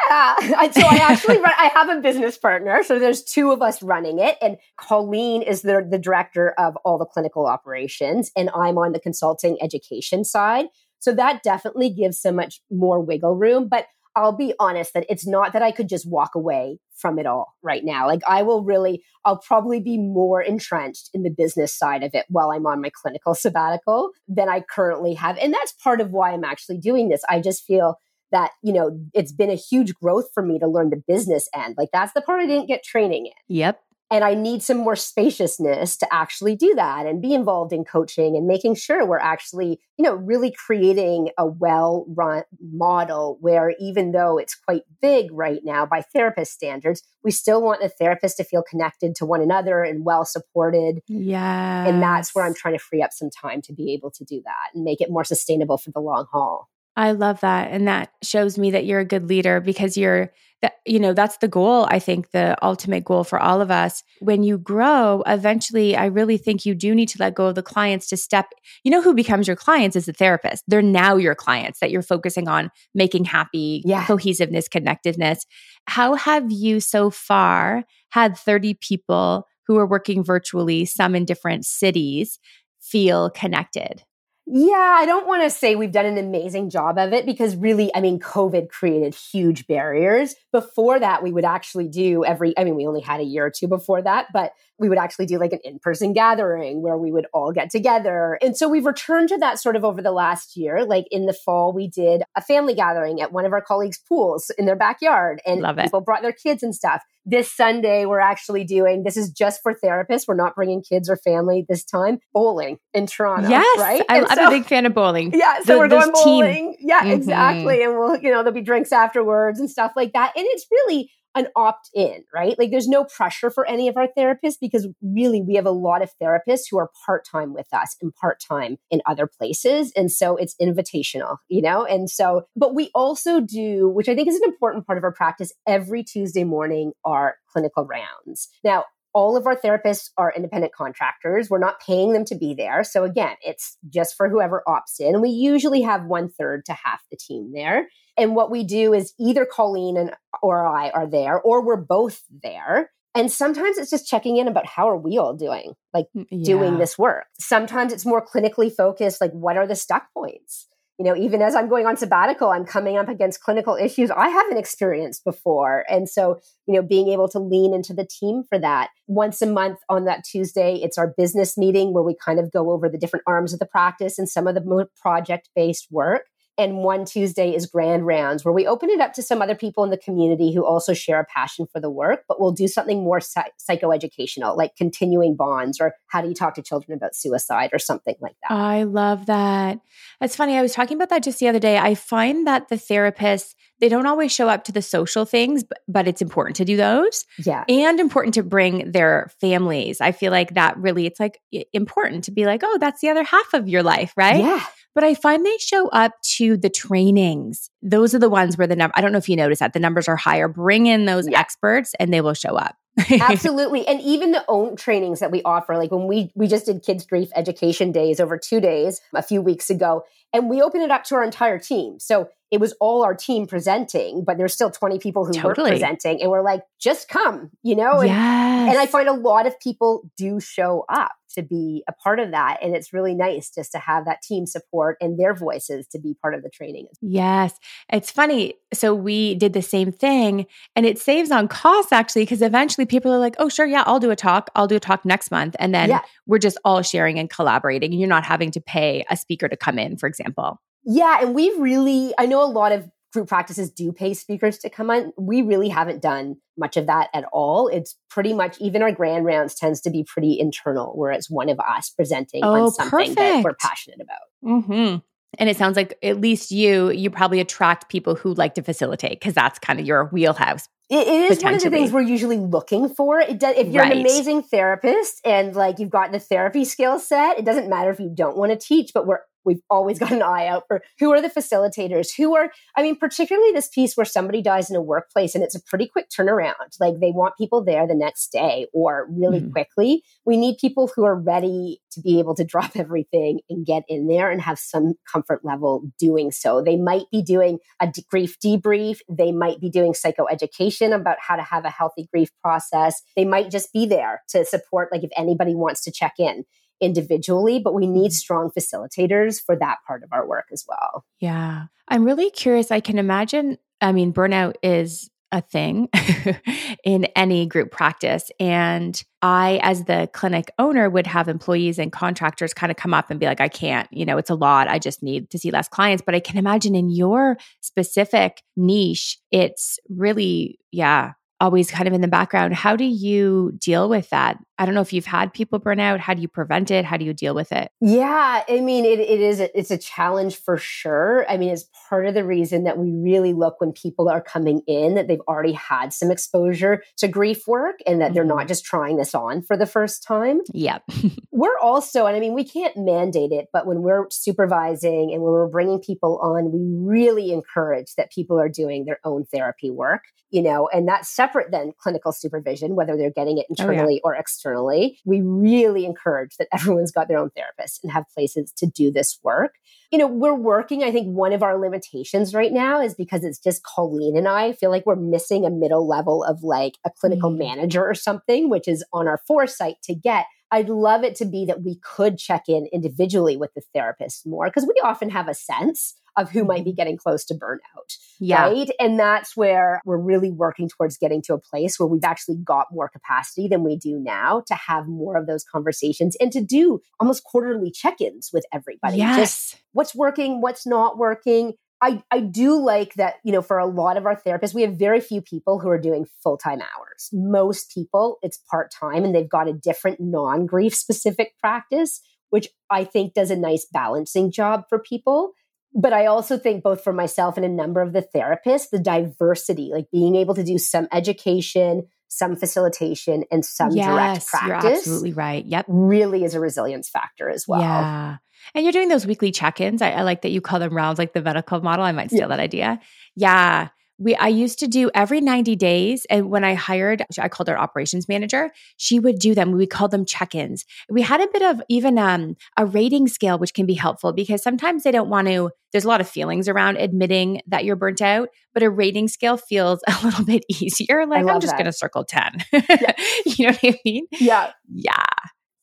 yeah. 0.09 0.35
So 0.73 0.81
I 0.81 0.99
actually 1.03 1.39
run, 1.39 1.53
I 1.59 1.71
have 1.75 1.89
a 1.89 2.01
business 2.01 2.39
partner. 2.39 2.83
So 2.83 2.99
there's 2.99 3.23
two 3.23 3.53
of 3.53 3.63
us 3.63 3.83
running 3.83 4.19
it. 4.19 4.37
And 4.41 4.57
Colleen 4.77 5.43
is 5.43 5.63
the, 5.63 5.87
the 5.89 5.99
director 5.99 6.55
of 6.59 6.77
all 6.85 6.99
the 6.99 7.05
clinical 7.05 7.47
operations. 7.47 8.31
And 8.37 8.51
I'm 8.55 8.79
on 8.79 8.93
the 8.93 9.01
consulting 9.01 9.59
education 9.63 10.25
side. 10.25 10.67
So 10.99 11.15
that 11.15 11.43
definitely 11.43 11.91
gives 11.91 12.21
so 12.21 12.33
much 12.33 12.61
more 12.71 13.01
wiggle 13.01 13.37
room. 13.37 13.69
But 13.69 13.87
I'll 14.17 14.37
be 14.37 14.55
honest 14.59 14.95
that 14.95 15.07
it's 15.09 15.27
not 15.27 15.53
that 15.53 15.63
I 15.63 15.73
could 15.73 15.89
just 15.89 16.09
walk 16.09 16.35
away 16.35 16.79
from 16.95 17.19
it 17.19 17.27
all 17.27 17.55
right 17.63 17.85
now. 17.85 18.07
Like 18.07 18.23
I 18.27 18.43
will 18.43 18.63
really, 18.63 19.03
I'll 19.25 19.39
probably 19.39 19.81
be 19.81 19.99
more 19.99 20.41
entrenched 20.41 21.11
in 21.13 21.23
the 21.23 21.31
business 21.31 21.77
side 21.77 22.03
of 22.03 22.15
it 22.15 22.27
while 22.29 22.51
I'm 22.51 22.67
on 22.67 22.81
my 22.81 22.91
clinical 22.91 23.35
sabbatical 23.35 24.11
than 24.29 24.49
I 24.49 24.61
currently 24.61 25.15
have. 25.15 25.37
And 25.39 25.53
that's 25.53 25.73
part 25.73 26.01
of 26.01 26.11
why 26.11 26.33
I'm 26.33 26.45
actually 26.45 26.79
doing 26.79 27.09
this. 27.09 27.23
I 27.29 27.41
just 27.41 27.65
feel 27.65 27.97
that, 28.31 28.51
you 28.63 28.73
know, 28.73 28.99
it's 29.13 29.33
been 29.33 29.51
a 29.51 29.55
huge 29.55 29.95
growth 29.95 30.27
for 30.33 30.43
me 30.43 30.59
to 30.59 30.67
learn 30.67 30.91
the 30.91 31.03
business 31.07 31.49
end. 31.55 31.75
Like 31.77 31.91
that's 31.93 32.13
the 32.15 32.23
part 32.23 32.41
I 32.41 32.47
didn't 32.47 32.67
get 32.67 32.83
training 32.83 33.27
in. 33.27 33.33
Yep. 33.49 33.81
And 34.15 34.23
I 34.23 34.35
need 34.35 34.63
some 34.63 34.77
more 34.77 34.95
spaciousness 34.95 35.97
to 35.97 36.07
actually 36.15 36.55
do 36.55 36.73
that 36.77 37.05
and 37.05 37.21
be 37.21 37.35
involved 37.35 37.73
in 37.73 37.85
coaching 37.85 38.37
and 38.37 38.47
making 38.47 38.77
sure 38.77 39.05
we're 39.05 39.19
actually, 39.19 39.81
you 39.99 40.05
know, 40.05 40.15
really 40.15 40.53
creating 40.53 41.31
a 41.37 41.45
well 41.45 42.07
run 42.07 42.45
model 42.61 43.39
where 43.41 43.75
even 43.81 44.13
though 44.13 44.39
it's 44.39 44.55
quite 44.55 44.83
big 45.03 45.33
right 45.33 45.63
now 45.65 45.85
by 45.85 46.01
therapist 46.01 46.53
standards, 46.53 47.03
we 47.25 47.33
still 47.33 47.61
want 47.61 47.81
the 47.81 47.89
therapist 47.89 48.37
to 48.37 48.45
feel 48.45 48.63
connected 48.63 49.17
to 49.17 49.27
one 49.27 49.43
another 49.43 49.83
and 49.83 50.05
well 50.05 50.25
supported. 50.25 51.01
Yeah. 51.09 51.85
And 51.85 52.01
that's 52.01 52.37
where 52.37 52.45
I'm 52.45 52.55
trying 52.55 52.75
to 52.75 52.85
free 52.85 53.03
up 53.03 53.13
some 53.13 53.31
time 53.31 53.63
to 53.63 53.73
be 53.73 53.95
able 53.95 54.13
to 54.13 54.25
do 54.25 54.41
that 54.45 54.71
and 54.77 54.85
make 54.85 55.01
it 55.01 55.11
more 55.11 55.25
sustainable 55.25 55.77
for 55.77 55.91
the 55.91 56.01
long 56.01 56.27
haul. 56.31 56.69
I 56.97 57.13
love 57.13 57.41
that. 57.41 57.71
And 57.71 57.89
that 57.89 58.13
shows 58.23 58.57
me 58.57 58.71
that 58.73 58.87
you're 58.87 59.01
a 59.01 59.05
good 59.05 59.29
leader 59.29 59.61
because 59.61 59.97
you're 59.97 60.33
that, 60.65 60.77
you 60.87 60.99
know, 60.99 61.13
that's 61.13 61.37
the 61.39 61.49
goal. 61.49 61.87
I 61.91 61.99
think 61.99 62.31
the 62.31 62.57
ultimate 62.63 63.05
goal 63.05 63.23
for 63.23 63.39
all 63.39 63.61
of 63.61 63.71
us. 63.71 64.03
When 64.21 64.43
you 64.43 64.57
grow, 64.57 65.23
eventually, 65.27 65.95
I 65.95 66.07
really 66.07 66.39
think 66.39 66.65
you 66.65 66.75
do 66.75 66.95
need 66.95 67.11
to 67.11 67.19
let 67.19 67.35
go 67.35 67.49
of 67.49 67.55
the 67.55 67.63
clients 67.63 68.07
to 68.09 68.17
step. 68.17 68.47
You 68.83 68.91
know, 68.91 69.03
who 69.03 69.13
becomes 69.13 69.47
your 69.47 69.57
clients 69.57 69.95
is 69.95 70.07
the 70.07 70.15
therapist. 70.15 70.65
They're 70.67 70.81
now 70.81 71.17
your 71.17 71.35
clients 71.35 71.81
that 71.81 71.91
you're 71.91 72.01
focusing 72.01 72.49
on 72.49 72.71
making 72.95 73.27
happy, 73.27 73.83
yeah. 73.85 74.07
cohesiveness, 74.07 74.67
connectiveness. 74.67 75.41
How 75.87 76.15
have 76.15 76.51
you 76.51 76.81
so 76.81 77.11
far 77.11 77.85
had 78.09 78.39
30 78.39 78.75
people 78.81 79.47
who 79.67 79.77
are 79.77 79.87
working 79.87 80.25
virtually, 80.25 80.87
some 80.87 81.15
in 81.15 81.27
different 81.27 81.67
cities, 81.67 82.39
feel 82.81 83.29
connected? 83.29 84.03
Yeah, 84.47 84.97
I 84.99 85.07
don't 85.07 85.27
want 85.27 85.43
to 85.43 85.49
say 85.49 85.75
we've 85.75 85.91
done 85.91 86.05
an 86.05 86.19
amazing 86.19 86.69
job 86.69 86.99
of 86.99 87.15
it 87.15 87.25
because 87.25 87.57
really, 87.57 87.91
I 87.95 88.01
mean, 88.01 88.19
COVID 88.21 88.69
created 88.69 89.15
huge 89.15 89.67
barriers. 89.67 90.35
Before 90.53 91.01
that, 91.01 91.23
we 91.23 91.33
would 91.33 91.47
actually 91.47 91.89
do 91.89 92.27
every, 92.27 92.57
I 92.59 92.65
mean, 92.65 92.75
we 92.75 92.87
only 92.87 93.01
had 93.01 93.21
a 93.21 93.25
year 93.25 93.47
or 93.47 93.51
two 93.51 93.69
before 93.69 94.03
that, 94.03 94.27
but 94.35 94.53
we 94.79 94.89
would 94.89 94.99
actually 94.99 95.27
do 95.27 95.39
like 95.39 95.53
an 95.53 95.61
in 95.63 95.79
person 95.79 96.13
gathering 96.13 96.83
where 96.83 96.99
we 96.99 97.13
would 97.13 97.27
all 97.33 97.53
get 97.53 97.71
together. 97.71 98.39
And 98.43 98.57
so 98.57 98.69
we've 98.69 98.85
returned 98.85 99.29
to 99.29 99.39
that 99.39 99.61
sort 99.61 99.77
of 99.77 99.85
over 99.85 100.03
the 100.03 100.11
last 100.11 100.57
year. 100.57 100.85
Like 100.85 101.07
in 101.11 101.27
the 101.27 101.33
fall, 101.33 101.73
we 101.73 101.89
did 101.89 102.23
a 102.37 102.43
family 102.43 102.75
gathering 102.75 103.21
at 103.21 103.33
one 103.33 103.45
of 103.45 103.53
our 103.53 103.63
colleagues' 103.63 104.01
pools 104.09 104.51
in 104.59 104.67
their 104.67 104.77
backyard, 104.77 105.41
and 105.47 105.65
people 105.79 106.01
brought 106.01 106.23
their 106.23 106.33
kids 106.33 106.63
and 106.63 106.75
stuff. 106.75 107.03
This 107.27 107.51
Sunday, 107.51 108.05
we're 108.05 108.21
actually 108.21 108.65
doing 108.65 109.03
this 109.03 109.17
is 109.17 109.31
just 109.31 109.61
for 109.63 109.75
therapists. 109.75 110.29
We're 110.29 110.35
not 110.35 110.55
bringing 110.55 110.83
kids 110.83 111.09
or 111.09 111.17
family 111.17 111.65
this 111.69 111.83
time. 111.85 112.19
Bowling 112.35 112.79
in 112.93 113.07
Toronto. 113.07 113.49
Yes, 113.49 113.79
right. 113.79 114.03
I'm, 114.09 114.27
I'm 114.29 114.47
a 114.47 114.51
big 114.51 114.67
fan 114.67 114.87
of 114.87 114.95
bowling. 114.95 115.33
Yeah, 115.45 115.59
so 115.59 115.75
the, 115.75 115.79
we're 115.79 115.89
going 115.89 116.13
bowling. 116.13 116.75
Team. 116.75 116.75
Yeah, 116.81 117.01
mm-hmm. 117.01 117.11
exactly. 117.11 117.83
And 117.83 117.99
we'll, 117.99 118.17
you 118.17 118.31
know, 118.31 118.39
there'll 118.39 118.53
be 118.53 118.61
drinks 118.61 118.93
afterwards 118.93 119.59
and 119.59 119.71
stuff 119.71 119.93
like 119.97 120.13
that. 120.13 120.33
And 120.37 120.47
it's 120.49 120.67
really 120.71 121.11
an 121.35 121.49
opt 121.57 121.91
in, 121.95 122.25
right? 122.33 122.59
Like 122.59 122.71
there's 122.71 122.89
no 122.89 123.05
pressure 123.05 123.51
for 123.51 123.67
any 123.67 123.89
of 123.89 123.97
our 123.97 124.09
therapists 124.17 124.57
because 124.61 124.89
really 125.03 125.43
we 125.43 125.55
have 125.57 125.67
a 125.67 125.71
lot 125.71 126.03
of 126.03 126.11
therapists 126.23 126.65
who 126.71 126.79
are 126.79 126.91
part 127.07 127.27
time 127.31 127.53
with 127.55 127.67
us 127.73 127.97
and 128.01 128.15
part 128.15 128.41
time 128.41 128.77
in 128.91 129.01
other 129.07 129.27
places. 129.27 129.93
And 129.97 130.11
so 130.11 130.37
it's 130.37 130.55
invitational, 130.61 131.39
you 131.49 131.63
know? 131.63 131.85
And 131.85 132.09
so, 132.09 132.47
but 132.57 132.75
we 132.75 132.91
also 132.95 133.41
do, 133.41 133.89
which 133.89 134.09
I 134.09 134.15
think 134.15 134.29
is 134.29 134.37
an 134.37 134.45
important 134.45 134.87
part 134.87 134.99
of 134.99 135.05
our 135.05 135.13
practice, 135.13 135.53
every 135.67 136.05
Tuesday 136.05 136.45
morning 136.45 136.93
are 137.05 137.37
clinical 137.49 137.85
rounds. 137.85 138.49
Now, 138.63 138.85
all 139.15 139.37
of 139.37 139.47
our 139.47 139.57
therapists 139.57 140.11
are 140.19 140.33
independent 140.35 140.75
contractors. 140.75 141.49
We're 141.49 141.59
not 141.59 141.81
paying 141.81 142.13
them 142.13 142.25
to 142.27 142.35
be 142.35 142.53
there. 142.53 142.85
So 142.85 143.05
again, 143.05 143.37
it's 143.41 143.79
just 143.89 144.17
for 144.17 144.29
whoever 144.29 144.63
opts 144.67 144.99
in. 144.99 145.15
And 145.15 145.23
we 145.23 145.31
usually 145.31 145.83
have 145.83 146.05
one 146.05 146.29
third 146.29 146.65
to 146.67 146.73
half 146.73 147.03
the 147.11 147.17
team 147.17 147.53
there. 147.55 147.89
And 148.17 148.35
what 148.35 148.51
we 148.51 148.65
do 148.65 148.93
is 148.93 149.15
either 149.19 149.47
Colleen 149.47 149.97
and 149.97 150.13
or 150.43 150.67
I 150.67 150.91
are 150.91 151.07
there, 151.07 151.41
or 151.41 151.65
we're 151.65 151.77
both 151.77 152.23
there. 152.43 152.91
And 153.15 153.31
sometimes 153.31 153.79
it's 153.79 153.91
just 153.91 154.09
checking 154.09 154.37
in 154.37 154.49
about 154.49 154.67
how 154.67 154.89
are 154.91 154.97
we 154.97 155.19
all 155.19 155.35
doing, 155.35 155.75
like 155.93 156.07
mm, 156.17 156.27
yeah. 156.31 156.45
doing 156.45 156.79
this 156.79 156.99
work. 156.99 157.27
Sometimes 157.39 157.93
it's 157.93 158.05
more 158.05 158.25
clinically 158.25 158.75
focused, 158.75 159.21
like 159.21 159.31
what 159.33 159.57
are 159.57 159.67
the 159.69 159.77
stuck 159.77 160.13
points? 160.13 160.67
You 160.99 161.05
know, 161.05 161.17
even 161.17 161.43
as 161.43 161.57
I'm 161.57 161.69
going 161.69 161.87
on 161.87 161.97
sabbatical, 161.97 162.51
I'm 162.51 162.65
coming 162.65 162.97
up 162.97 163.09
against 163.09 163.41
clinical 163.41 163.75
issues 163.75 164.11
I 164.11 164.29
haven't 164.29 164.59
experienced 164.59 165.25
before. 165.25 165.85
And 165.89 166.09
so, 166.09 166.39
you 166.67 166.75
know, 166.75 166.83
being 166.83 167.09
able 167.09 167.29
to 167.31 167.41
lean 167.41 167.75
into 167.75 167.93
the 167.93 168.07
team 168.07 168.45
for 168.49 168.59
that. 168.61 168.91
Once 169.09 169.43
a 169.43 169.47
month 169.47 169.79
on 169.89 170.05
that 170.05 170.25
Tuesday, 170.25 170.77
it's 170.77 170.97
our 170.97 171.13
business 171.17 171.59
meeting 171.59 171.93
where 171.93 172.05
we 172.05 172.15
kind 172.25 172.39
of 172.39 172.53
go 172.53 172.71
over 172.71 172.89
the 172.89 172.99
different 172.99 173.25
arms 173.27 173.53
of 173.53 173.59
the 173.59 173.67
practice 173.67 174.19
and 174.19 174.29
some 174.29 174.47
of 174.47 174.55
the 174.55 174.87
project 175.01 175.49
based 175.57 175.89
work. 175.91 176.27
And 176.57 176.79
one 176.79 177.05
Tuesday 177.05 177.55
is 177.55 177.67
grand 177.67 178.07
rounds 178.07 178.45
where 178.45 178.55
we 178.55 178.67
open 178.67 178.89
it 178.89 179.01
up 179.01 179.13
to 179.15 179.23
some 179.23 179.43
other 179.43 179.57
people 179.57 179.83
in 179.83 179.91
the 179.91 179.99
community 179.99 180.55
who 180.55 180.65
also 180.65 180.95
share 180.95 181.19
a 181.19 181.25
passion 181.25 181.67
for 181.67 181.81
the 181.81 181.91
work, 181.91 182.25
but 182.29 182.41
we'll 182.41 182.53
do 182.53 182.69
something 182.69 183.03
more 183.03 183.21
psych- 183.21 183.53
psychoeducational, 183.59 184.57
like 184.57 184.77
continuing 184.77 185.35
bonds 185.35 185.81
or 185.81 185.95
how 186.07 186.23
do 186.23 186.29
you 186.29 186.35
talk 186.35 186.55
to 186.55 186.63
children 186.63 186.97
about 186.97 187.17
suicide 187.17 187.71
or 187.73 187.81
something 187.81 188.15
like 188.21 188.37
that. 188.43 188.53
I 188.55 188.85
love 188.85 189.27
that. 189.27 189.81
That's 190.21 190.37
funny. 190.37 190.57
I 190.57 190.63
was 190.63 190.75
talking 190.75 190.97
about 190.97 191.09
that 191.09 191.25
just 191.25 191.41
the 191.41 191.49
other 191.49 191.59
day. 191.59 191.77
I 191.77 191.97
find 191.97 192.47
that 192.47 192.69
the 192.69 192.77
therapists, 192.77 193.55
they 193.81 193.89
don't 193.89 194.07
always 194.07 194.31
show 194.31 194.49
up 194.49 194.63
to 194.65 194.73
the 194.73 194.83
social 194.83 195.25
things, 195.25 195.65
but, 195.65 195.79
but 195.89 196.07
it's 196.07 196.23
important 196.23 196.55
to 196.57 196.65
do 196.65 196.77
those. 196.77 197.25
Yeah. 197.45 197.65
And 197.69 197.99
important 197.99 198.35
to 198.35 198.45
bring 198.45 198.93
their 198.93 199.29
families. 199.41 200.01
I 200.01 200.13
feel 200.13 200.31
like 200.31 200.55
that 200.55 200.77
really, 200.77 201.07
it's 201.07 201.19
like 201.19 201.41
important 201.73 202.25
to 202.25 202.31
be 202.31 202.47
like, 202.47 202.63
oh, 202.63 202.79
that's 202.79 203.01
the 203.01 203.09
other 203.09 203.25
half 203.25 203.55
of 203.55 203.69
your 203.69 203.83
life, 203.83 204.13
right? 204.17 204.39
Yeah 204.39 204.65
but 204.95 205.05
I 205.05 205.15
find 205.15 205.45
they 205.45 205.59
show 205.59 205.89
up 205.89 206.13
to 206.37 206.57
the 206.57 206.71
trainings. 206.71 207.71
Those 207.83 208.15
are 208.15 208.19
the 208.19 208.31
ones 208.31 208.57
where 208.57 208.67
the 208.67 208.77
number, 208.77 208.95
I 208.97 209.01
don't 209.01 209.13
know 209.13 209.19
if 209.19 209.29
you 209.29 209.37
notice 209.37 209.59
that 209.59 209.73
the 209.73 209.81
numbers 209.81 210.09
are 210.09 210.17
higher. 210.17 210.49
Bring 210.49 210.87
in 210.87 211.05
those 211.05 211.29
yeah. 211.29 211.39
experts 211.39 211.95
and 211.99 212.13
they 212.13 212.21
will 212.21 212.35
show 212.35 212.57
up. 212.57 212.77
Absolutely. 213.11 213.87
And 213.89 214.01
even 214.01 214.31
the 214.31 214.45
own 214.47 214.77
trainings 214.77 215.19
that 215.19 215.33
we 215.33 215.43
offer, 215.43 215.77
like 215.77 215.91
when 215.91 216.07
we 216.07 216.31
we 216.37 216.47
just 216.47 216.67
did 216.67 216.85
kids 216.85 217.05
grief 217.05 217.29
education 217.35 217.91
days 217.91 218.21
over 218.21 218.39
2 218.39 218.61
days 218.61 219.01
a 219.13 219.23
few 219.23 219.43
weeks 219.43 219.69
ago 219.69 220.05
and 220.33 220.49
we 220.49 220.63
opened 220.63 220.85
it 220.85 220.91
up 220.93 221.03
to 221.05 221.17
our 221.17 221.25
entire 221.25 221.59
team. 221.59 221.99
So 221.99 222.29
it 222.53 222.61
was 222.61 222.73
all 222.81 223.03
our 223.03 223.15
team 223.15 223.47
presenting, 223.47 224.23
but 224.25 224.39
there's 224.39 224.55
still 224.55 224.71
20 224.71 225.01
people 225.01 225.25
who 225.25 225.33
totally. 225.33 225.71
were 225.71 225.75
presenting. 225.75 226.23
And 226.23 226.31
we're 226.31 226.43
like, 226.43 226.63
just 226.79 227.09
come, 227.09 227.51
you 227.65 227.75
know? 227.75 228.01
And, 228.01 228.11
yes. 228.11 228.71
and 228.71 228.79
I 228.79 228.87
find 228.87 229.09
a 229.09 229.13
lot 229.13 229.47
of 229.47 229.59
people 229.59 230.09
do 230.17 230.39
show 230.39 230.85
up 230.89 231.13
to 231.35 231.43
be 231.43 231.85
a 231.89 231.93
part 231.93 232.21
of 232.21 232.31
that. 232.31 232.59
And 232.63 232.75
it's 232.75 232.93
really 232.93 233.15
nice 233.15 233.51
just 233.51 233.73
to 233.73 233.79
have 233.79 234.05
that 234.07 234.23
team 234.23 234.47
support 234.47 234.97
and 235.01 235.19
their 235.19 235.35
voices 235.35 235.87
to 235.89 235.99
be 235.99 236.15
part 236.21 236.35
of 236.35 236.43
the 236.43 236.51
training. 236.51 236.87
Yes. 237.01 237.59
It's 237.93 238.11
funny. 238.11 238.55
So 238.73 238.95
we 238.95 239.35
did 239.35 239.53
the 239.53 239.63
same 239.63 239.93
thing 239.93 240.47
and 240.75 240.87
it 240.87 240.99
saves 240.99 241.31
on 241.31 241.49
costs 241.49 241.93
actually, 241.93 242.23
because 242.23 242.43
eventually 242.43 242.87
people 242.87 243.13
are 243.13 243.19
like, 243.19 243.37
oh, 243.39 243.49
sure, 243.49 243.67
yeah, 243.67 243.85
I'll 243.87 244.01
do 244.01 244.11
a 244.11 244.17
talk. 244.17 244.51
I'll 244.55 244.67
do 244.67 244.77
a 244.77 244.81
talk 244.81 245.05
next 245.05 245.31
month. 245.31 245.55
And 245.59 245.75
then 245.75 245.91
yeah. 245.91 246.01
we're 246.27 246.39
just 246.39 246.59
all 246.65 246.83
sharing 246.83 247.19
and 247.19 247.31
collaborating. 247.31 247.93
And 247.93 248.01
you're 248.01 248.09
not 248.09 248.25
having 248.25 248.51
to 248.53 248.61
pay 248.61 249.05
a 249.11 249.17
speaker 249.17 249.49
to 249.49 249.57
come 249.57 249.79
in, 249.79 249.97
for 249.97 250.07
example. 250.07 250.61
Yeah. 250.85 251.21
And 251.23 251.35
we've 251.35 251.59
really, 251.59 252.13
I 252.19 252.27
know 252.27 252.43
a 252.43 252.51
lot 252.51 252.73
of 252.73 252.91
group 253.15 253.29
practices 253.29 253.71
do 253.71 253.93
pay 253.93 254.13
speakers 254.13 254.59
to 254.59 254.69
come 254.69 254.91
on. 254.91 255.13
We 255.17 255.41
really 255.41 255.71
haven't 255.71 256.03
done 256.03 256.37
much 256.59 256.77
of 256.77 256.87
that 256.87 257.09
at 257.15 257.25
all. 257.33 257.69
It's 257.69 257.97
pretty 258.11 258.35
much 258.35 258.61
even 258.61 258.83
our 258.83 258.93
grand 258.93 259.25
rounds 259.25 259.55
tends 259.55 259.81
to 259.83 259.91
be 259.91 260.05
pretty 260.05 260.39
internal, 260.39 260.93
where 260.97 261.13
it's 261.13 261.31
one 261.31 261.49
of 261.49 261.59
us 261.61 261.91
presenting 261.91 262.45
oh, 262.45 262.65
on 262.65 262.71
something 262.73 262.91
perfect. 262.91 263.17
that 263.17 263.45
we're 263.45 263.55
passionate 263.55 264.01
about. 264.03 264.19
Mm-hmm. 264.45 264.97
And 265.39 265.49
it 265.49 265.57
sounds 265.57 265.77
like 265.77 265.97
at 266.03 266.21
least 266.21 266.51
you, 266.51 266.91
you 266.91 267.11
probably 267.11 267.41
attract 267.41 267.89
people 267.89 268.15
who 268.15 268.35
like 268.35 268.55
to 268.55 268.63
facilitate 268.63 269.19
because 269.21 269.35
that's 269.35 269.59
kind 269.59 269.81
of 269.81 269.87
your 269.87 270.07
wheelhouse. 270.07 270.69
It, 270.91 271.09
it 271.09 271.33
is 271.33 271.43
one 271.43 271.55
of 271.55 271.63
the 271.63 271.71
things 271.71 271.93
we're 271.93 272.03
usually 272.03 272.37
looking 272.37 272.89
for. 272.89 273.19
It 273.19 273.39
does, 273.39 273.57
if 273.57 273.69
you're 273.69 273.83
right. 273.83 273.93
an 273.93 274.01
amazing 274.01 274.43
therapist 274.43 275.21
and 275.25 275.57
like 275.57 275.79
you've 275.79 275.91
got 275.91 276.13
the 276.13 276.21
therapy 276.21 276.65
skill 276.65 276.99
set, 276.99 277.39
it 277.39 277.45
doesn't 277.45 277.71
matter 277.71 277.91
if 277.91 277.99
you 277.99 278.13
don't 278.15 278.37
want 278.37 278.53
to 278.53 278.59
teach, 278.59 278.91
but 278.93 279.07
we're 279.07 279.21
we've 279.45 279.63
always 279.71 279.99
got 280.05 280.13
an 280.13 280.23
eye 280.23 280.47
out 280.47 280.65
for 280.69 280.83
who 280.99 281.13
are 281.13 281.21
the 281.21 281.31
facilitators 281.31 282.09
who 282.17 282.35
are 282.35 282.51
i 282.77 282.83
mean 282.83 282.97
particularly 282.97 283.53
this 283.53 283.69
piece 283.69 283.97
where 283.97 284.05
somebody 284.05 284.43
dies 284.43 284.71
in 284.71 284.77
a 284.77 284.83
workplace 284.83 285.35
and 285.35 285.43
it's 285.43 285.55
a 285.55 285.63
pretty 285.63 285.87
quick 285.87 286.09
turnaround. 286.11 286.55
Like 286.81 287.01
they 287.01 287.11
want 287.11 287.37
people 287.37 287.65
there 287.65 287.87
the 287.87 287.95
next 287.95 288.31
day 288.33 288.67
or 288.73 289.07
really 289.11 289.41
mm-hmm. 289.41 289.53
quickly. 289.53 290.03
We 290.25 290.37
need 290.37 290.59
people 290.59 290.91
who 290.95 291.05
are 291.05 291.19
ready 291.19 291.81
to 291.93 292.01
be 292.01 292.19
able 292.19 292.35
to 292.37 292.45
drop 292.55 292.77
everything 292.77 293.41
and 293.49 293.67
get 293.67 293.85
in 293.89 294.07
there 294.07 294.31
and 294.31 294.41
have 294.41 294.59
some 294.59 294.95
comfort 295.11 295.45
level 295.45 295.85
doing 295.99 296.31
so. 296.31 296.63
They 296.63 296.77
might 296.77 297.05
be 297.11 297.23
doing 297.23 297.59
a 297.81 297.93
grief 298.09 298.37
debrief. 298.45 298.99
They 299.09 299.33
might 299.33 299.61
be 299.61 299.71
doing 299.71 299.93
psychoeducation 299.93 300.95
about 300.95 301.17
how 301.21 301.37
to 301.37 301.43
have 301.43 301.65
a 301.65 301.71
healthy 301.71 302.09
grief 302.13 302.31
process. 302.43 303.03
They 303.17 303.25
might 303.25 303.51
just 303.51 303.73
be 303.73 303.87
there 303.87 304.23
to 304.29 304.45
support 304.45 304.91
like 304.93 305.05
if 305.05 305.11
anybody 305.17 305.55
wants 305.55 305.83
to 305.85 305.93
check 305.93 306.15
in 306.19 306.45
individually, 306.85 307.59
but 307.59 307.75
we 307.75 307.87
need 307.87 308.09
mm-hmm. 308.09 308.13
strong 308.13 308.51
facilitators 308.51 309.43
for 309.45 309.57
that 309.57 309.79
part 309.87 310.03
of 310.03 310.11
our 310.13 310.27
work 310.27 310.47
as 310.53 310.65
well. 310.69 311.05
Yeah. 311.21 311.65
I'm 311.89 312.05
really 312.05 312.31
curious. 312.31 312.71
I 312.71 312.81
can 312.81 312.99
imagine, 312.99 313.59
I 313.81 313.93
mean, 313.93 314.13
burnout 314.13 314.55
is 314.63 315.11
a 315.35 315.41
thing 315.41 315.89
in 316.85 317.07
any 317.17 317.45
group 317.45 317.73
practice. 317.73 318.31
And 318.39 319.03
I, 319.21 319.59
as 319.63 319.85
the 319.85 320.09
clinic 320.13 320.51
owner, 320.61 320.89
would 320.89 321.09
have 321.09 321.29
employees 321.29 321.79
and 321.79 321.91
contractors 321.91 322.55
kind 322.55 322.71
of 322.71 322.77
come 322.77 322.95
up 322.95 323.11
and 323.11 323.19
be 323.19 323.27
like, 323.27 323.41
I 323.41 323.49
can't, 323.49 323.89
you 323.93 324.05
know, 324.05 324.17
it's 324.17 324.31
a 324.31 324.37
lot. 324.37 324.69
I 324.69 324.79
just 324.79 325.03
need 325.03 325.31
to 325.31 325.39
see 325.39 325.51
less 325.51 325.67
clients. 325.67 326.05
But 326.07 326.15
I 326.15 326.21
can 326.21 326.39
imagine 326.39 326.77
in 326.77 326.89
your 326.89 327.37
specific 327.61 328.43
niche, 328.57 329.19
it's 329.33 329.81
really, 329.89 330.61
yeah, 330.71 331.15
always 331.41 331.71
kind 331.71 331.89
of 331.89 331.95
in 331.95 332.01
the 332.01 332.09
background. 332.09 332.55
How 332.55 332.77
do 332.77 332.85
you 332.85 333.53
deal 333.59 333.89
with 333.89 334.09
that? 334.11 334.39
I 334.57 334.67
don't 334.67 334.75
know 334.75 334.81
if 334.81 334.93
you've 334.93 335.05
had 335.05 335.33
people 335.33 335.59
burn 335.59 335.81
out. 335.81 335.99
How 335.99 336.15
do 336.15 336.23
you 336.23 336.29
prevent 336.29 336.71
it? 336.71 336.85
How 336.85 336.97
do 336.97 337.05
you 337.05 337.13
deal 337.13 337.35
with 337.35 337.51
it? 337.51 337.73
Yeah, 337.81 338.45
I 338.49 338.61
mean, 338.61 338.85
it, 338.85 339.01
it 339.01 339.21
is 339.21 339.41
a, 339.41 339.59
it's 339.59 339.73
a 339.73 339.79
challenge 339.79 340.37
for 340.37 340.57
sure. 340.57 341.29
I 341.29 341.37
mean, 341.37 341.51
it's 341.51 341.69
part 341.89 342.07
of 342.07 342.15
the 342.15 342.25
reason 342.25 342.63
that 342.65 342.79
we 342.79 342.93
really 342.93 343.33
look 343.33 343.61
when 343.61 343.73
people 343.73 344.09
are 344.09 344.21
coming 344.21 344.63
in 344.69 344.95
that 344.95 345.09
they've 345.09 345.21
already 345.27 345.53
had 345.53 345.93
some 345.93 346.11
exposure 346.11 346.85
to 346.99 347.09
grief 347.09 347.49
work 347.49 347.81
and 347.85 348.01
that 348.01 348.07
mm-hmm. 348.07 348.15
they're 348.15 348.25
not 348.25 348.47
just 348.47 348.65
trying 348.65 348.97
this 348.97 349.15
on 349.15 349.43
for 349.43 349.57
the 349.57 349.67
first 349.67 350.05
time. 350.05 350.41
Yep. 350.53 350.85
we're 351.33 351.59
also, 351.59 352.07
and 352.07 352.17
I 352.17 352.21
mean, 352.21 352.35
we 352.35 352.45
can't 352.45 352.77
mandate 352.77 353.33
it, 353.33 353.49
but 353.53 353.67
when 353.67 353.83
we're 353.83 354.07
supervising 354.11 355.11
and 355.13 355.23
when 355.23 355.33
we're 355.33 355.49
bringing 355.49 355.81
people 355.81 356.21
on, 356.23 356.53
we 356.53 356.61
really 356.63 357.33
encourage 357.33 357.95
that 357.97 358.13
people 358.13 358.39
are 358.39 358.49
doing 358.49 358.85
their 358.85 359.01
own 359.05 359.25
therapy 359.25 359.71
work. 359.71 360.05
You 360.31 360.43
know, 360.43 360.69
and 360.73 360.89
that's 360.89 361.09
separate 361.09 361.53
than 361.53 361.75
clinical 361.79 362.11
supervision, 362.11 362.75
whether 362.75 362.97
they're 362.97 363.13
getting 363.13 363.39
it 363.39 363.47
internally 363.49 364.01
oh, 364.05 364.11
yeah. 364.11 364.11
or 364.11 364.15
externally 364.17 364.44
externally. 364.45 364.99
We 365.05 365.21
really 365.23 365.85
encourage 365.85 366.37
that 366.37 366.49
everyone's 366.53 366.93
got 366.93 367.09
their 367.09 367.19
own 367.19 367.31
therapist 367.31 367.83
and 367.83 367.93
have 367.93 368.05
places 368.15 368.53
to 368.57 368.67
do 368.67 368.91
this 368.91 369.19
work. 369.23 369.55
You 369.91 369.99
know, 369.99 370.07
we're 370.07 370.35
working. 370.35 370.83
I 370.83 370.91
think 370.91 371.07
one 371.09 371.33
of 371.33 371.43
our 371.43 371.59
limitations 371.59 372.35
right 372.35 372.53
now 372.53 372.81
is 372.81 372.95
because 372.95 373.25
it's 373.25 373.39
just 373.39 373.63
Colleen 373.63 374.17
and 374.17 374.29
I, 374.29 374.47
I 374.47 374.53
feel 374.53 374.71
like 374.71 374.87
we're 374.87 374.97
missing 374.97 375.47
a 375.47 375.51
middle 375.51 375.87
level 375.87 376.25
of 376.25 376.43
like 376.43 376.75
a 376.85 376.91
clinical 376.91 377.31
mm. 377.31 377.39
manager 377.39 377.85
or 377.85 377.95
something, 377.95 378.51
which 378.51 378.69
is 378.69 378.85
on 378.93 379.09
our 379.09 379.21
foresight 379.27 379.77
to 379.85 379.95
get. 379.95 380.27
I'd 380.55 380.69
love 380.69 381.03
it 381.03 381.17
to 381.17 381.25
be 381.25 381.45
that 381.47 381.65
we 381.65 381.81
could 381.83 382.17
check 382.17 382.45
in 382.47 382.69
individually 382.73 383.37
with 383.37 383.53
the 383.55 383.63
therapist 383.75 384.25
more 384.25 384.47
because 384.47 384.69
we 384.73 384.81
often 384.85 385.11
have 385.11 385.27
a 385.27 385.35
sense 385.35 385.97
of 386.17 386.31
who 386.31 386.45
might 386.45 386.65
be 386.65 386.71
mm-hmm. 386.71 386.77
getting 386.77 386.97
close 386.97 387.25
to 387.25 387.35
burnout. 387.35 387.99
Yeah. 388.21 388.45
Right. 388.45 388.71
And 388.79 388.97
that's 388.97 389.37
where 389.37 389.81
we're 389.85 389.99
really 389.99 390.31
working 390.31 390.69
towards 390.69 390.97
getting 390.97 391.23
to 391.23 391.35
a 391.35 391.41
place 391.41 391.81
where 391.81 391.89
we've 391.89 392.05
actually 392.05 392.37
got 392.37 392.69
more 392.71 392.89
capacity 392.89 393.49
than 393.49 393.65
we 393.65 393.77
do 393.77 393.99
now 393.99 394.45
to 394.47 394.55
have 394.55 394.87
more 394.87 395.17
of 395.17 395.27
those 395.27 395.43
conversations 395.43 396.17
and 396.21 396.31
to 396.31 396.41
do 396.41 396.81
almost 397.01 397.25
quarterly 397.25 397.73
check 397.73 398.01
ins 398.01 398.31
with 398.33 398.47
everybody. 398.53 398.99
Yes. 398.99 399.17
Just 399.17 399.63
what's 399.73 399.93
working, 399.93 400.41
what's 400.41 400.69
not 400.69 400.99
working. 400.99 401.55
I, 401.85 402.03
I 402.11 402.21
do 402.21 402.59
like 402.59 402.95
that, 402.95 403.17
you 403.25 403.33
know, 403.33 403.43
for 403.43 403.59
a 403.59 403.67
lot 403.67 403.99
of 403.99 404.07
our 404.07 404.17
therapists, 404.17 404.55
we 404.55 404.63
have 404.63 404.79
very 404.79 405.01
few 405.01 405.21
people 405.21 405.59
who 405.59 405.69
are 405.69 405.79
doing 405.79 406.07
full 406.23 406.39
time 406.39 406.61
hours. 406.61 407.11
Most 407.13 407.75
people, 407.75 408.19
it's 408.23 408.39
part 408.51 408.73
time 408.73 409.05
and 409.05 409.15
they've 409.15 409.29
got 409.29 409.49
a 409.49 409.53
different 409.53 410.01
non 410.01 410.47
grief 410.47 410.75
specific 410.75 411.35
practice, 411.39 412.01
which 412.31 412.49
I 412.71 412.85
think 412.85 413.13
does 413.13 413.31
a 413.31 413.37
nice 413.37 413.67
balancing 413.71 414.33
job 414.33 414.65
for 414.69 414.79
people 414.79 415.33
but 415.75 415.93
I 415.93 416.07
also 416.07 416.39
think 416.39 416.63
both 416.63 416.85
for 416.85 416.93
myself 416.93 417.37
and 417.37 417.45
a 417.45 417.49
number 417.49 417.83
of 417.83 417.93
the 417.93 418.07
therapists, 418.15 418.71
the 418.71 418.79
diversity, 418.79 419.71
like 419.73 419.91
being 419.91 420.15
able 420.15 420.35
to 420.37 420.45
do 420.45 420.57
some 420.57 420.87
education, 420.93 421.89
some 422.17 422.37
facilitation, 422.37 423.25
and 423.31 423.45
some 423.45 423.71
yes, 423.73 423.87
direct 423.87 424.27
practice. 424.27 424.65
You're 424.65 424.77
absolutely 424.79 425.13
right. 425.13 425.45
Yep. 425.45 425.67
Really 425.69 426.25
is 426.25 426.35
a 426.35 426.41
resilience 426.41 426.89
factor 426.89 427.29
as 427.29 427.47
well. 427.47 427.61
Yeah. 427.61 428.17
And 428.55 428.65
you're 428.65 428.73
doing 428.73 428.89
those 428.89 429.07
weekly 429.07 429.33
check-ins. 429.33 429.81
I, 429.81 429.93
I 429.93 430.03
like 430.03 430.23
that 430.23 430.31
you 430.31 430.41
call 430.41 430.59
them 430.59 430.75
rounds 430.75 430.99
like 430.99 431.13
the 431.13 431.23
medical 431.23 431.61
model. 431.61 431.85
I 431.85 431.93
might 431.93 432.11
steal 432.11 432.21
yeah. 432.21 432.27
that 432.29 432.41
idea. 432.41 432.81
Yeah 433.17 433.69
we 433.99 434.15
I 434.17 434.29
used 434.29 434.59
to 434.61 434.67
do 434.67 434.91
every 434.95 435.21
90 435.21 435.57
days. 435.57 436.07
And 436.11 436.31
when 436.31 436.45
I 436.45 436.55
hired, 436.55 437.05
I 437.19 437.29
called 437.29 437.49
her 437.49 437.59
operations 437.59 438.09
manager, 438.09 438.51
she 438.77 438.99
would 438.99 439.19
do 439.19 439.35
them. 439.35 439.53
We 439.53 439.67
called 439.67 439.91
them 439.91 440.05
check-ins. 440.05 440.65
We 440.89 441.03
had 441.03 441.21
a 441.21 441.29
bit 441.29 441.43
of 441.43 441.63
even 441.69 441.99
um, 441.99 442.37
a 442.57 442.67
rating 442.67 443.09
scale, 443.09 443.39
which 443.39 443.55
can 443.55 443.67
be 443.67 443.75
helpful 443.75 444.13
because 444.13 444.43
sometimes 444.43 444.83
they 444.83 444.91
don't 444.91 445.09
want 445.09 445.29
to, 445.29 445.51
there's 445.73 445.85
a 445.85 445.89
lot 445.89 446.01
of 446.01 446.09
feelings 446.09 446.49
around 446.49 446.77
admitting 446.79 447.41
that 447.47 447.65
you're 447.65 447.77
burnt 447.77 448.03
out, 448.03 448.29
but 448.53 448.63
a 448.63 448.71
rating 448.71 449.09
scale 449.09 449.37
feels 449.37 449.81
a 449.89 450.05
little 450.05 450.25
bit 450.25 450.45
easier. 450.49 451.07
Like 451.07 451.27
I'm 451.27 451.41
just 451.41 451.55
going 451.55 451.67
to 451.67 451.73
circle 451.73 452.05
10. 452.05 452.45
Yeah. 452.53 452.93
you 453.27 453.47
know 453.47 453.53
what 453.53 453.61
I 453.63 453.79
mean? 453.85 454.07
Yeah. 454.13 454.53
Yeah. 454.73 455.05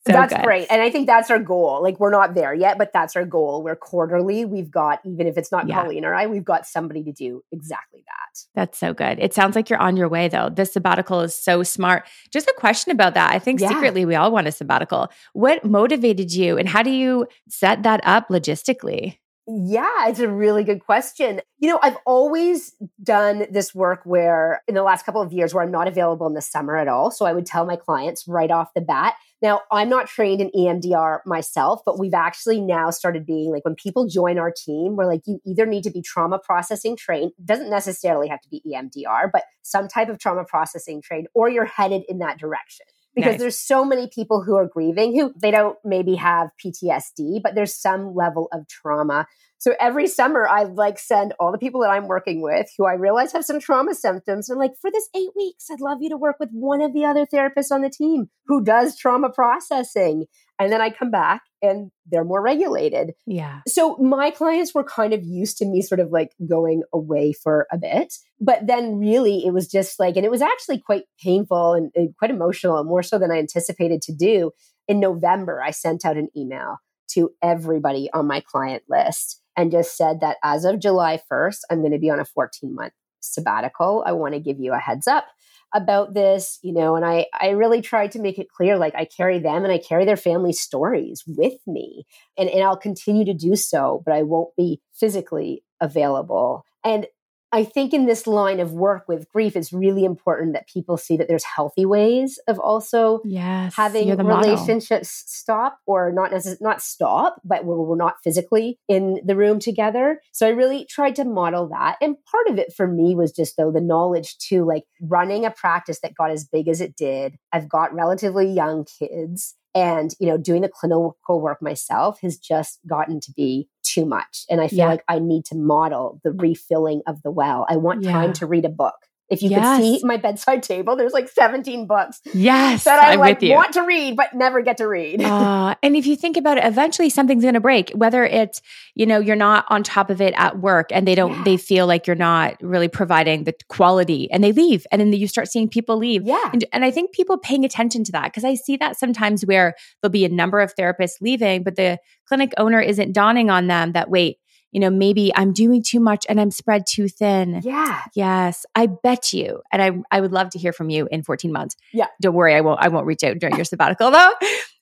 So 0.07 0.13
that's 0.13 0.33
good. 0.33 0.43
great. 0.43 0.67
And 0.71 0.81
I 0.81 0.89
think 0.89 1.05
that's 1.05 1.29
our 1.29 1.37
goal. 1.37 1.81
Like 1.83 1.99
we're 1.99 2.09
not 2.11 2.33
there 2.33 2.53
yet, 2.55 2.77
but 2.79 2.91
that's 2.91 3.15
our 3.15 3.23
goal. 3.25 3.61
We're 3.61 3.75
quarterly. 3.75 4.45
We've 4.45 4.71
got, 4.71 4.99
even 5.05 5.27
if 5.27 5.37
it's 5.37 5.51
not 5.51 5.67
Yeah. 5.67 5.83
Colleen 5.83 6.05
or 6.05 6.15
I, 6.15 6.25
we've 6.25 6.43
got 6.43 6.65
somebody 6.65 7.03
to 7.03 7.11
do 7.11 7.43
exactly 7.51 8.03
that. 8.07 8.39
That's 8.55 8.79
so 8.79 8.93
good. 8.93 9.19
It 9.19 9.33
sounds 9.33 9.55
like 9.55 9.69
you're 9.69 9.77
on 9.79 9.97
your 9.97 10.09
way 10.09 10.27
though. 10.27 10.49
This 10.49 10.73
sabbatical 10.73 11.21
is 11.21 11.35
so 11.35 11.61
smart. 11.61 12.07
Just 12.31 12.47
a 12.47 12.53
question 12.57 12.91
about 12.91 13.13
that. 13.13 13.31
I 13.31 13.37
think 13.39 13.59
Yeah. 13.59 13.69
secretly 13.69 14.05
we 14.05 14.15
all 14.15 14.31
want 14.31 14.47
a 14.47 14.51
sabbatical. 14.51 15.09
What 15.33 15.63
motivated 15.63 16.33
you 16.33 16.57
and 16.57 16.67
how 16.67 16.81
do 16.81 16.89
you 16.89 17.27
set 17.47 17.83
that 17.83 18.01
up 18.03 18.29
logistically? 18.29 19.17
Yeah, 19.47 20.07
it's 20.07 20.19
a 20.19 20.29
really 20.29 20.63
good 20.63 20.81
question. 20.81 21.41
You 21.57 21.69
know, 21.69 21.79
I've 21.81 21.97
always 22.05 22.75
done 23.03 23.47
this 23.49 23.73
work 23.73 24.01
where 24.05 24.61
in 24.67 24.75
the 24.75 24.83
last 24.83 25.03
couple 25.03 25.21
of 25.21 25.33
years 25.33 25.51
where 25.53 25.63
I'm 25.63 25.71
not 25.71 25.87
available 25.87 26.27
in 26.27 26.35
the 26.35 26.41
summer 26.41 26.77
at 26.77 26.87
all. 26.87 27.09
So 27.09 27.25
I 27.25 27.33
would 27.33 27.47
tell 27.47 27.65
my 27.65 27.75
clients 27.75 28.27
right 28.27 28.51
off 28.51 28.69
the 28.75 28.81
bat. 28.81 29.15
Now, 29.41 29.61
I'm 29.71 29.89
not 29.89 30.07
trained 30.07 30.41
in 30.41 30.51
EMDR 30.55 31.21
myself, 31.25 31.81
but 31.85 31.97
we've 31.97 32.13
actually 32.13 32.61
now 32.61 32.91
started 32.91 33.25
being 33.25 33.51
like 33.51 33.65
when 33.65 33.73
people 33.73 34.07
join 34.07 34.37
our 34.37 34.53
team, 34.55 34.95
we're 34.95 35.07
like, 35.07 35.21
you 35.25 35.39
either 35.43 35.65
need 35.65 35.83
to 35.83 35.91
be 35.91 36.03
trauma 36.03 36.37
processing 36.37 36.95
trained, 36.95 37.31
doesn't 37.43 37.71
necessarily 37.71 38.27
have 38.27 38.41
to 38.41 38.49
be 38.49 38.61
EMDR, 38.71 39.31
but 39.33 39.43
some 39.63 39.87
type 39.87 40.09
of 40.09 40.19
trauma 40.19 40.43
processing 40.45 41.01
trained, 41.01 41.27
or 41.33 41.49
you're 41.49 41.65
headed 41.65 42.03
in 42.07 42.19
that 42.19 42.37
direction 42.37 42.85
because 43.15 43.33
Nice. 43.33 43.39
there's 43.39 43.59
so 43.59 43.83
many 43.83 44.07
people 44.07 44.43
who 44.43 44.55
are 44.55 44.67
grieving 44.67 45.17
who 45.17 45.33
they 45.39 45.51
don't 45.51 45.77
maybe 45.83 46.15
have 46.15 46.49
PTSD, 46.63 47.41
but 47.43 47.55
there's 47.55 47.75
some 47.75 48.15
level 48.15 48.47
of 48.53 48.67
trauma. 48.67 49.27
So 49.57 49.75
every 49.79 50.07
summer, 50.07 50.47
I 50.47 50.63
like 50.63 50.97
send 50.97 51.33
all 51.39 51.51
the 51.51 51.59
people 51.59 51.81
that 51.81 51.91
I'm 51.91 52.07
working 52.07 52.41
with 52.41 52.67
who 52.77 52.87
I 52.87 52.93
realize 52.93 53.31
have 53.33 53.45
some 53.45 53.59
trauma 53.59 53.93
symptoms. 53.93 54.49
And 54.49 54.57
like, 54.57 54.71
for 54.81 54.89
this 54.89 55.07
eight 55.15 55.29
weeks, 55.35 55.67
I'd 55.69 55.81
love 55.81 55.99
you 56.01 56.09
to 56.09 56.17
work 56.17 56.37
with 56.39 56.49
one 56.51 56.81
of 56.81 56.93
the 56.93 57.05
other 57.05 57.27
therapists 57.27 57.71
on 57.71 57.81
the 57.81 57.89
team 57.91 58.29
who 58.47 58.63
does 58.63 58.97
trauma 58.97 59.29
processing. 59.29 60.25
And 60.61 60.71
then 60.71 60.79
I 60.79 60.91
come 60.91 61.09
back 61.09 61.41
and 61.63 61.89
they're 62.05 62.23
more 62.23 62.41
regulated. 62.41 63.13
Yeah. 63.25 63.61
So 63.67 63.97
my 63.97 64.29
clients 64.29 64.75
were 64.75 64.83
kind 64.83 65.11
of 65.11 65.23
used 65.23 65.57
to 65.57 65.65
me 65.65 65.81
sort 65.81 65.99
of 65.99 66.11
like 66.11 66.33
going 66.47 66.83
away 66.93 67.33
for 67.33 67.65
a 67.71 67.79
bit. 67.79 68.13
But 68.39 68.67
then 68.67 68.99
really 68.99 69.43
it 69.43 69.53
was 69.53 69.67
just 69.67 69.99
like, 69.99 70.15
and 70.17 70.25
it 70.25 70.29
was 70.29 70.41
actually 70.43 70.79
quite 70.79 71.05
painful 71.19 71.73
and, 71.73 71.91
and 71.95 72.15
quite 72.15 72.29
emotional, 72.29 72.77
and 72.77 72.87
more 72.87 73.01
so 73.01 73.17
than 73.17 73.31
I 73.31 73.39
anticipated 73.39 74.03
to 74.03 74.13
do. 74.13 74.51
In 74.87 74.99
November, 74.99 75.63
I 75.63 75.71
sent 75.71 76.05
out 76.05 76.17
an 76.17 76.27
email 76.37 76.77
to 77.13 77.31
everybody 77.41 78.09
on 78.13 78.27
my 78.27 78.41
client 78.41 78.83
list 78.87 79.41
and 79.57 79.71
just 79.71 79.97
said 79.97 80.19
that 80.21 80.37
as 80.43 80.63
of 80.63 80.79
July 80.79 81.19
1st, 81.31 81.57
I'm 81.71 81.79
going 81.79 81.91
to 81.91 81.99
be 81.99 82.11
on 82.11 82.19
a 82.19 82.25
14 82.25 82.75
month 82.75 82.93
sabbatical. 83.19 84.03
I 84.05 84.11
want 84.11 84.35
to 84.35 84.39
give 84.39 84.59
you 84.59 84.73
a 84.73 84.79
heads 84.79 85.07
up 85.07 85.25
about 85.73 86.13
this, 86.13 86.59
you 86.61 86.73
know, 86.73 86.95
and 86.95 87.05
I 87.05 87.27
I 87.39 87.49
really 87.49 87.81
tried 87.81 88.11
to 88.13 88.19
make 88.19 88.37
it 88.39 88.49
clear 88.49 88.77
like 88.77 88.95
I 88.95 89.05
carry 89.05 89.39
them 89.39 89.63
and 89.63 89.71
I 89.71 89.77
carry 89.77 90.05
their 90.05 90.17
family 90.17 90.53
stories 90.53 91.23
with 91.27 91.55
me 91.67 92.05
and 92.37 92.49
and 92.49 92.63
I'll 92.63 92.77
continue 92.77 93.25
to 93.25 93.33
do 93.33 93.55
so, 93.55 94.01
but 94.05 94.13
I 94.13 94.23
won't 94.23 94.55
be 94.57 94.81
physically 94.93 95.63
available. 95.79 96.65
And 96.83 97.07
I 97.53 97.63
think 97.65 97.93
in 97.93 98.05
this 98.05 98.27
line 98.27 98.59
of 98.59 98.71
work 98.71 99.05
with 99.07 99.29
grief, 99.29 99.55
it's 99.55 99.73
really 99.73 100.05
important 100.05 100.53
that 100.53 100.67
people 100.67 100.95
see 100.97 101.17
that 101.17 101.27
there's 101.27 101.43
healthy 101.43 101.85
ways 101.85 102.39
of 102.47 102.57
also 102.59 103.19
Yes. 103.25 103.75
having 103.75 104.07
You're 104.07 104.17
model. 104.17 104.49
relationships 104.51 105.23
stop 105.27 105.79
or 105.85 106.11
not 106.13 106.31
necess- 106.31 106.61
not 106.61 106.81
stop, 106.81 107.41
but 107.43 107.65
where 107.65 107.77
we're 107.77 107.95
not 107.97 108.15
physically 108.23 108.79
in 108.87 109.19
the 109.25 109.35
room 109.35 109.59
together. 109.59 110.21
So 110.31 110.47
I 110.47 110.51
really 110.51 110.85
tried 110.85 111.15
to 111.17 111.25
model 111.25 111.67
that. 111.69 111.97
And 112.01 112.15
part 112.31 112.47
of 112.47 112.57
it 112.57 112.73
for 112.73 112.87
me 112.87 113.15
was 113.15 113.31
just 113.33 113.57
though 113.57 113.71
the 113.71 113.81
knowledge 113.81 114.37
to 114.49 114.63
like 114.63 114.85
running 115.01 115.45
a 115.45 115.51
practice 115.51 115.99
that 116.01 116.15
got 116.15 116.31
as 116.31 116.45
big 116.45 116.67
as 116.69 116.79
it 116.79 116.95
did. 116.95 117.35
I've 117.51 117.67
got 117.67 117.93
relatively 117.93 118.47
young 118.47 118.85
kids 118.85 119.55
and 119.73 120.13
you 120.19 120.27
know 120.27 120.37
doing 120.37 120.61
the 120.63 120.67
clinical 120.69 121.15
work 121.41 121.61
myself 121.61 122.19
has 122.21 122.37
just 122.37 122.79
gotten 122.87 123.21
to 123.21 123.31
be 123.31 123.69
too 123.93 124.05
much 124.05 124.45
and 124.49 124.61
i 124.61 124.67
feel 124.67 124.77
Yeah. 124.79 124.87
like 124.87 125.03
i 125.07 125.19
need 125.19 125.43
to 125.45 125.55
model 125.55 126.19
the 126.23 126.31
refilling 126.31 127.01
of 127.07 127.21
the 127.23 127.31
well 127.31 127.65
i 127.69 127.75
want 127.77 128.03
Yeah. 128.03 128.11
time 128.11 128.33
to 128.33 128.45
read 128.45 128.65
a 128.65 128.69
book 128.69 128.95
if 129.31 129.41
you 129.41 129.49
Yes. 129.49 129.77
could 129.77 129.83
see 129.85 130.01
my 130.03 130.17
bedside 130.17 130.61
table 130.63 130.95
there's 130.95 131.13
like 131.13 131.29
17 131.29 131.87
books 131.87 132.21
Yes. 132.33 132.83
that 132.83 132.99
I 133.03 133.13
I'm 133.13 133.19
like 133.19 133.35
with 133.39 133.43
you. 133.49 133.55
want 133.55 133.73
to 133.73 133.81
read 133.81 134.15
but 134.15 134.33
never 134.35 134.61
get 134.61 134.77
to 134.77 134.87
read. 134.87 135.21
Uh, 135.23 135.73
and 135.83 135.95
if 135.95 136.05
you 136.05 136.15
think 136.15 136.37
about 136.37 136.57
it, 136.57 136.65
eventually 136.65 137.09
something's 137.09 137.43
going 137.43 137.53
to 137.55 137.59
break. 137.59 137.91
Whether 137.91 138.23
it's 138.25 138.61
you 138.95 139.05
know 139.05 139.19
you're 139.19 139.35
not 139.35 139.65
on 139.69 139.83
top 139.83 140.09
of 140.09 140.21
it 140.21 140.33
at 140.37 140.59
work, 140.59 140.91
and 140.91 141.07
they 141.07 141.15
don't 141.15 141.31
Yeah. 141.37 141.43
they 141.45 141.57
feel 141.57 141.87
like 141.87 142.05
you're 142.07 142.15
not 142.15 142.61
really 142.61 142.87
providing 142.89 143.45
the 143.45 143.53
quality, 143.69 144.29
and 144.31 144.43
they 144.43 144.51
leave, 144.51 144.85
and 144.91 144.99
then 145.01 145.11
you 145.13 145.27
start 145.27 145.47
seeing 145.47 145.69
people 145.69 145.97
leave. 145.97 146.23
yeah. 146.23 146.49
And, 146.53 146.65
and 146.73 146.83
I 146.85 146.91
think 146.91 147.11
people 147.13 147.37
paying 147.37 147.63
attention 147.65 148.03
to 148.05 148.11
that 148.11 148.25
because 148.25 148.43
I 148.43 148.55
see 148.55 148.75
that 148.77 148.97
sometimes 148.99 149.45
where 149.45 149.75
there'll 150.01 150.11
be 150.11 150.25
a 150.25 150.29
number 150.29 150.59
of 150.59 150.75
therapists 150.75 151.21
leaving, 151.21 151.63
but 151.63 151.75
the 151.77 151.99
clinic 152.27 152.51
owner 152.57 152.79
isn't 152.81 153.13
dawning 153.13 153.49
on 153.49 153.67
them 153.67 153.93
that 153.93 154.09
wait, 154.09 154.37
you 154.71 154.79
know, 154.79 154.89
maybe 154.89 155.31
I'm 155.35 155.53
doing 155.53 155.83
too 155.83 155.99
much 155.99 156.25
and 156.29 156.39
I'm 156.39 156.51
spread 156.51 156.85
too 156.87 157.07
thin. 157.07 157.61
Yeah. 157.63 158.01
Yes, 158.15 158.65
I 158.75 158.87
bet 158.87 159.33
you, 159.33 159.61
and 159.71 159.81
I 159.81 160.17
I 160.17 160.21
would 160.21 160.31
love 160.31 160.49
to 160.51 160.59
hear 160.59 160.73
from 160.73 160.89
you 160.89 161.07
in 161.11 161.23
14 161.23 161.51
months. 161.51 161.75
Yeah. 161.93 162.07
don't 162.21 162.33
worry, 162.33 162.55
I 162.55 162.61
won't 162.61 162.79
I 162.81 162.87
won't 162.87 163.05
reach 163.05 163.23
out 163.23 163.39
during 163.39 163.55
your 163.55 163.65
sabbatical 163.65 164.11
though. 164.11 164.31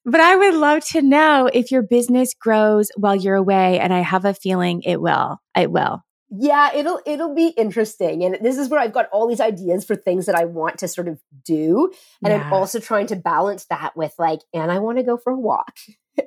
But 0.06 0.22
I 0.22 0.36
would 0.36 0.54
love 0.54 0.86
to 0.88 1.02
know 1.02 1.50
if 1.54 1.72
your 1.72 1.82
business 1.82 2.34
grows 2.34 2.90
while 2.96 3.16
you're 3.16 3.36
away, 3.36 3.80
and 3.80 3.94
I 3.94 4.00
have 4.00 4.26
a 4.26 4.34
feeling 4.34 4.82
it 4.84 5.02
will. 5.02 5.42
It 5.56 5.72
will. 5.72 6.04
Yeah, 6.32 6.74
it'll 6.76 7.02
it'll 7.06 7.34
be 7.34 7.48
interesting. 7.50 8.24
And 8.24 8.38
this 8.42 8.58
is 8.58 8.70
where 8.70 8.80
I've 8.80 8.94
got 8.94 9.08
all 9.12 9.28
these 9.28 9.42
ideas 9.42 9.84
for 9.84 9.96
things 9.96 10.28
that 10.28 10.36
I 10.36 10.46
want 10.46 10.80
to 10.80 10.88
sort 10.88 11.08
of 11.08 11.20
do. 11.44 11.92
And 12.24 12.32
I'm 12.32 12.54
also 12.54 12.80
trying 12.80 13.08
to 13.08 13.16
balance 13.16 13.66
that 13.70 13.98
with 13.98 14.14
like, 14.20 14.42
and 14.54 14.72
I 14.72 14.80
want 14.80 15.00
to 15.00 15.04
go 15.04 15.18
for 15.18 15.34
a 15.34 15.40
walk. 15.40 15.76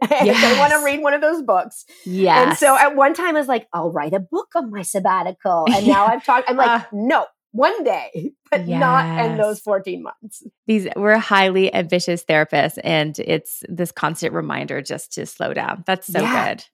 And 0.01 0.31
I 0.31 0.59
want 0.59 0.73
to 0.73 0.85
read 0.85 1.03
one 1.03 1.15
of 1.15 1.21
those 1.21 1.43
books. 1.43 1.85
Yes. 2.05 2.49
And 2.49 2.59
so 2.59 2.77
at 2.77 2.97
one 2.97 3.15
time 3.15 3.37
I 3.37 3.39
was 3.39 3.49
like, 3.49 3.69
I'll 3.73 3.91
write 3.93 4.15
a 4.15 4.21
book 4.21 4.49
on 4.55 4.71
my 4.71 4.83
sabbatical. 4.83 5.67
And 5.73 5.87
now 5.87 6.07
I've 6.07 6.25
talked, 6.25 6.49
I'm 6.51 6.57
like, 6.57 6.83
Uh, 6.83 6.85
no, 6.93 7.27
one 7.53 7.85
day, 7.85 8.33
but 8.51 8.67
not 8.67 9.25
in 9.25 9.37
those 9.37 9.61
14 9.61 10.03
months. 10.03 10.43
these 10.67 10.89
we're 10.97 11.19
highly 11.19 11.73
ambitious 11.75 12.25
therapists 12.25 12.79
and 12.83 13.19
it's 13.19 13.63
this 13.69 13.93
constant 13.93 14.33
reminder 14.33 14.81
just 14.81 15.13
to 15.15 15.27
slow 15.27 15.53
down 15.53 15.83
that's 15.87 16.07
so 16.07 16.21
Yeah. 16.21 16.49
good 16.55 16.65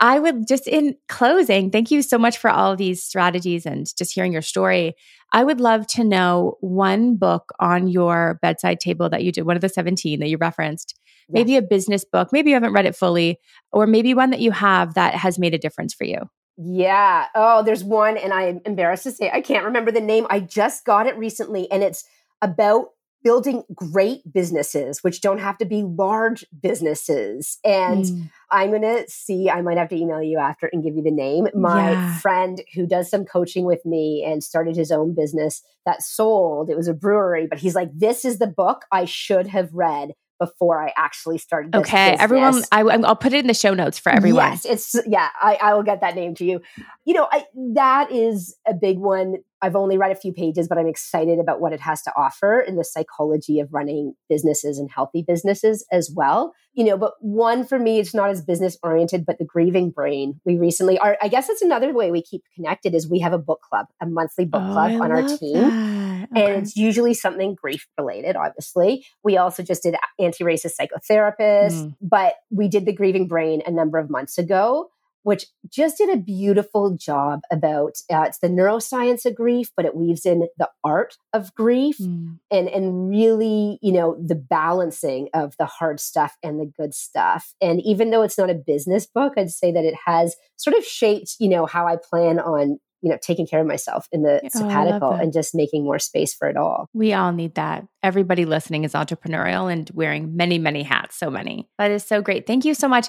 i 0.00 0.18
would 0.18 0.46
just 0.48 0.66
in 0.68 0.96
closing 1.08 1.70
thank 1.70 1.90
you 1.90 2.02
so 2.02 2.16
much 2.18 2.38
for 2.38 2.48
all 2.50 2.76
these 2.76 3.02
strategies 3.02 3.66
and 3.66 3.86
just 3.96 4.12
hearing 4.14 4.32
your 4.32 4.42
story 4.42 4.94
i 5.32 5.42
would 5.44 5.60
love 5.60 5.86
to 5.88 6.04
know 6.04 6.56
one 6.60 7.16
book 7.16 7.52
on 7.60 7.86
your 7.88 8.38
bedside 8.42 8.78
table 8.80 9.08
that 9.08 9.22
you 9.24 9.30
did 9.32 9.42
one 9.46 9.56
of 9.56 9.62
the 9.62 9.68
17 9.68 10.18
that 10.20 10.28
you 10.28 10.36
referenced 10.36 10.98
maybe 11.32 11.56
a 11.56 11.62
business 11.62 12.04
book 12.04 12.28
maybe 12.32 12.50
you 12.50 12.56
haven't 12.56 12.72
read 12.72 12.86
it 12.86 12.96
fully 12.96 13.38
or 13.72 13.86
maybe 13.86 14.14
one 14.14 14.30
that 14.30 14.40
you 14.40 14.50
have 14.50 14.94
that 14.94 15.14
has 15.14 15.38
made 15.38 15.54
a 15.54 15.58
difference 15.58 15.94
for 15.94 16.04
you 16.04 16.18
Yeah. 16.56 17.26
Oh, 17.34 17.62
there's 17.62 17.82
one, 17.82 18.18
and 18.18 18.32
I'm 18.34 18.60
embarrassed 18.66 19.04
to 19.04 19.12
say 19.12 19.30
I 19.32 19.40
can't 19.40 19.64
remember 19.64 19.90
the 19.90 20.00
name. 20.00 20.26
I 20.28 20.40
just 20.40 20.84
got 20.84 21.06
it 21.06 21.16
recently, 21.16 21.70
and 21.70 21.82
it's 21.82 22.04
about 22.42 22.88
building 23.22 23.62
great 23.74 24.20
businesses, 24.32 25.02
which 25.02 25.20
don't 25.20 25.38
have 25.40 25.56
to 25.58 25.64
be 25.64 25.82
large 25.82 26.44
businesses. 26.62 27.58
And 27.64 28.04
Mm. 28.04 28.30
I'm 28.50 28.70
going 28.70 28.82
to 28.82 29.04
see, 29.08 29.48
I 29.50 29.60
might 29.62 29.76
have 29.78 29.88
to 29.90 29.96
email 29.96 30.22
you 30.22 30.38
after 30.38 30.68
and 30.72 30.82
give 30.82 30.96
you 30.96 31.02
the 31.02 31.10
name. 31.10 31.46
My 31.54 31.92
Yeah. 31.92 32.18
friend 32.20 32.62
who 32.74 32.86
does 32.86 33.08
some 33.10 33.24
coaching 33.24 33.64
with 33.64 33.84
me 33.84 34.24
and 34.26 34.42
started 34.42 34.74
his 34.76 34.90
own 34.90 35.14
business 35.14 35.62
that 35.86 36.02
sold, 36.02 36.70
it 36.70 36.76
was 36.76 36.88
a 36.88 36.94
brewery, 36.94 37.46
but 37.48 37.58
he's 37.58 37.74
like, 37.74 37.90
this 37.94 38.24
is 38.24 38.38
the 38.38 38.46
book 38.46 38.84
I 38.90 39.04
should 39.04 39.46
have 39.48 39.72
read 39.72 40.12
before 40.40 40.82
I 40.84 40.92
actually 40.96 41.38
started. 41.38 41.70
This 41.70 41.82
okay 41.82 42.16
everyone 42.18 42.52
business." 42.52 42.68
I, 42.72 42.80
i'll 42.80 43.14
put 43.14 43.32
it 43.32 43.38
in 43.38 43.46
the 43.46 43.54
show 43.54 43.74
notes 43.74 43.98
for 43.98 44.10
everyone 44.10 44.50
Yes, 44.50 44.64
it's 44.64 44.96
yeah. 45.06 45.28
I, 45.40 45.58
I 45.60 45.74
will 45.74 45.82
get 45.82 46.00
that 46.00 46.16
name 46.16 46.34
to 46.36 46.44
you. 46.44 46.60
You 47.04 47.14
know, 47.14 47.28
I, 47.30 47.44
that 47.74 48.10
is 48.10 48.56
a 48.66 48.74
big 48.74 48.98
one. 48.98 49.36
I've 49.62 49.76
only 49.76 49.98
read 49.98 50.10
a 50.10 50.14
few 50.14 50.32
pages, 50.32 50.68
but 50.68 50.78
I'm 50.78 50.86
excited 50.86 51.38
about 51.38 51.60
what 51.60 51.72
it 51.72 51.80
has 51.80 52.02
to 52.02 52.12
offer 52.16 52.60
in 52.60 52.76
the 52.76 52.84
psychology 52.84 53.60
of 53.60 53.72
running 53.72 54.14
businesses 54.28 54.78
and 54.78 54.90
healthy 54.90 55.22
businesses 55.26 55.84
as 55.92 56.10
well. 56.14 56.52
You 56.72 56.84
know, 56.84 56.96
but 56.96 57.14
one 57.20 57.64
for 57.64 57.78
me, 57.78 57.98
it's 57.98 58.14
not 58.14 58.30
as 58.30 58.42
business 58.42 58.78
oriented, 58.82 59.26
but 59.26 59.38
the 59.38 59.44
grieving 59.44 59.90
brain. 59.90 60.40
We 60.44 60.56
recently 60.56 60.98
are. 60.98 61.18
I 61.20 61.28
guess 61.28 61.48
that's 61.48 61.62
another 61.62 61.92
way 61.92 62.10
we 62.10 62.22
keep 62.22 62.42
connected 62.54 62.94
is 62.94 63.08
we 63.10 63.18
have 63.20 63.32
a 63.32 63.38
book 63.38 63.60
club, 63.68 63.86
a 64.00 64.06
monthly 64.06 64.44
book 64.44 64.62
Oh, 64.64 64.72
club 64.72 64.90
I 64.92 64.94
on 64.94 65.10
our 65.12 65.22
team. 65.36 65.54
that. 65.54 66.28
And 66.34 66.62
it's 66.62 66.76
usually 66.76 67.14
something 67.14 67.54
grief 67.54 67.86
related, 67.98 68.36
obviously. 68.36 69.04
We 69.24 69.36
also 69.36 69.62
just 69.62 69.82
did 69.82 69.96
anti 70.18 70.44
racist 70.44 70.72
psychotherapist, 70.80 71.72
Mm. 71.82 71.96
but 72.00 72.34
we 72.50 72.68
did 72.68 72.86
the 72.86 72.92
grieving 72.92 73.26
brain 73.26 73.62
a 73.66 73.70
number 73.70 73.98
of 73.98 74.10
months 74.10 74.38
ago, 74.38 74.90
which 75.22 75.46
just 75.68 75.98
did 75.98 76.08
a 76.10 76.16
beautiful 76.16 76.96
job 76.96 77.40
about 77.50 77.96
uh, 78.12 78.22
it's 78.26 78.38
the 78.38 78.48
neuroscience 78.48 79.24
of 79.26 79.34
grief, 79.34 79.70
but 79.76 79.84
it 79.84 79.94
weaves 79.94 80.24
in 80.24 80.48
the 80.58 80.68
art 80.84 81.16
of 81.32 81.54
grief 81.54 81.98
Mm. 82.00 82.38
and 82.50 82.68
and 82.68 83.08
really 83.10 83.78
you 83.82 83.92
know 83.92 84.16
the 84.24 84.34
balancing 84.34 85.28
of 85.34 85.54
the 85.58 85.66
hard 85.66 86.00
stuff 86.00 86.36
and 86.42 86.58
the 86.60 86.66
good 86.66 86.94
stuff 86.94 87.54
and 87.60 87.80
even 87.82 88.10
though 88.10 88.22
it's 88.22 88.38
not 88.38 88.48
a 88.50 88.54
business 88.54 89.06
book 89.06 89.34
i'd 89.36 89.50
say 89.50 89.70
that 89.72 89.84
it 89.84 89.94
has 90.06 90.36
sort 90.56 90.76
of 90.76 90.84
shaped 90.84 91.36
you 91.38 91.48
know 91.48 91.66
how 91.66 91.86
i 91.86 91.96
plan 91.96 92.38
on 92.38 92.78
you 93.02 93.10
know, 93.10 93.18
taking 93.20 93.46
care 93.46 93.60
of 93.60 93.66
myself 93.66 94.06
in 94.12 94.22
the 94.22 94.40
oh, 94.44 94.48
sabbatical 94.48 95.12
and 95.12 95.32
just 95.32 95.54
making 95.54 95.84
more 95.84 95.98
space 95.98 96.34
for 96.34 96.48
it 96.48 96.56
all. 96.56 96.88
We 96.92 97.12
all 97.12 97.32
need 97.32 97.54
that. 97.54 97.86
Everybody 98.02 98.44
listening 98.44 98.84
is 98.84 98.92
entrepreneurial 98.92 99.72
and 99.72 99.90
wearing 99.94 100.36
many, 100.36 100.58
many 100.58 100.82
hats, 100.82 101.16
so 101.16 101.30
many. 101.30 101.68
That 101.78 101.90
is 101.90 102.04
so 102.04 102.20
great. 102.22 102.46
Thank 102.46 102.64
you 102.64 102.74
so 102.74 102.88
much. 102.88 103.08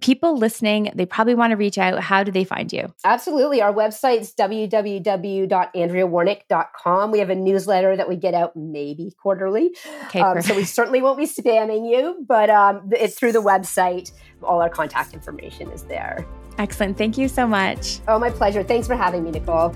People 0.00 0.36
listening, 0.36 0.90
they 0.94 1.06
probably 1.06 1.34
want 1.34 1.50
to 1.50 1.56
reach 1.56 1.78
out. 1.78 2.00
How 2.00 2.22
do 2.22 2.30
they 2.32 2.44
find 2.44 2.72
you? 2.72 2.92
Absolutely. 3.04 3.60
Our 3.62 3.72
website's 3.72 4.34
www.andreawarnick.com. 4.34 7.10
We 7.10 7.18
have 7.18 7.30
a 7.30 7.34
newsletter 7.34 7.96
that 7.96 8.08
we 8.08 8.16
get 8.16 8.34
out 8.34 8.56
maybe 8.56 9.12
quarterly. 9.20 9.76
Okay, 10.06 10.20
um, 10.20 10.40
so 10.42 10.54
we 10.54 10.64
certainly 10.64 11.02
won't 11.02 11.18
be 11.18 11.26
spamming 11.26 11.90
you, 11.90 12.24
but 12.26 12.50
um, 12.50 12.90
it's 12.92 13.18
through 13.18 13.32
the 13.32 13.42
website. 13.42 14.12
All 14.42 14.60
our 14.60 14.68
contact 14.68 15.14
information 15.14 15.70
is 15.70 15.84
there. 15.84 16.26
Excellent. 16.58 16.96
Thank 16.96 17.18
you 17.18 17.28
so 17.28 17.46
much. 17.46 18.00
Oh, 18.08 18.18
my 18.18 18.30
pleasure. 18.30 18.62
Thanks 18.62 18.86
for 18.86 18.94
having 18.94 19.24
me, 19.24 19.30
Nicole. 19.32 19.74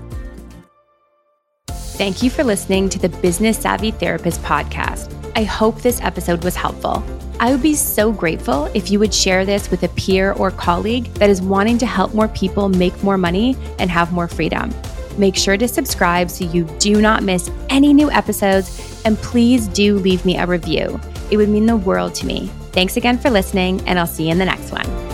Thank 1.67 2.23
you 2.23 2.29
for 2.29 2.43
listening 2.45 2.87
to 2.89 2.99
the 2.99 3.09
Business 3.09 3.57
Savvy 3.57 3.91
Therapist 3.91 4.41
podcast. 4.41 5.13
I 5.35 5.43
hope 5.43 5.81
this 5.81 5.99
episode 6.01 6.43
was 6.43 6.55
helpful. 6.55 7.03
I 7.41 7.51
would 7.51 7.61
be 7.61 7.75
so 7.75 8.11
grateful 8.11 8.65
if 8.73 8.89
you 8.89 8.99
would 8.99 9.13
share 9.13 9.45
this 9.45 9.69
with 9.69 9.83
a 9.83 9.89
peer 9.89 10.33
or 10.33 10.51
colleague 10.51 11.05
that 11.15 11.29
is 11.29 11.41
wanting 11.41 11.77
to 11.79 11.85
help 11.85 12.13
more 12.13 12.29
people 12.29 12.69
make 12.69 13.03
more 13.03 13.17
money 13.17 13.57
and 13.79 13.89
have 13.89 14.11
more 14.13 14.27
freedom. 14.27 14.73
Make 15.17 15.35
sure 15.35 15.57
to 15.57 15.67
subscribe 15.67 16.29
so 16.29 16.45
you 16.45 16.63
do 16.79 17.01
not 17.01 17.23
miss 17.23 17.51
any 17.69 17.93
new 17.93 18.09
episodes, 18.11 19.01
and 19.03 19.17
please 19.17 19.67
do 19.67 19.99
leave 19.99 20.25
me 20.25 20.37
a 20.37 20.45
review. 20.45 20.99
It 21.31 21.37
would 21.37 21.49
mean 21.49 21.65
the 21.65 21.77
world 21.77 22.15
to 22.15 22.25
me. 22.25 22.47
Thanks 22.71 22.97
again 22.97 23.17
for 23.17 23.29
listening, 23.29 23.81
and 23.87 23.99
I'll 23.99 24.07
see 24.07 24.25
you 24.25 24.31
in 24.31 24.37
the 24.37 24.45
next 24.45 24.71
one. 24.71 25.08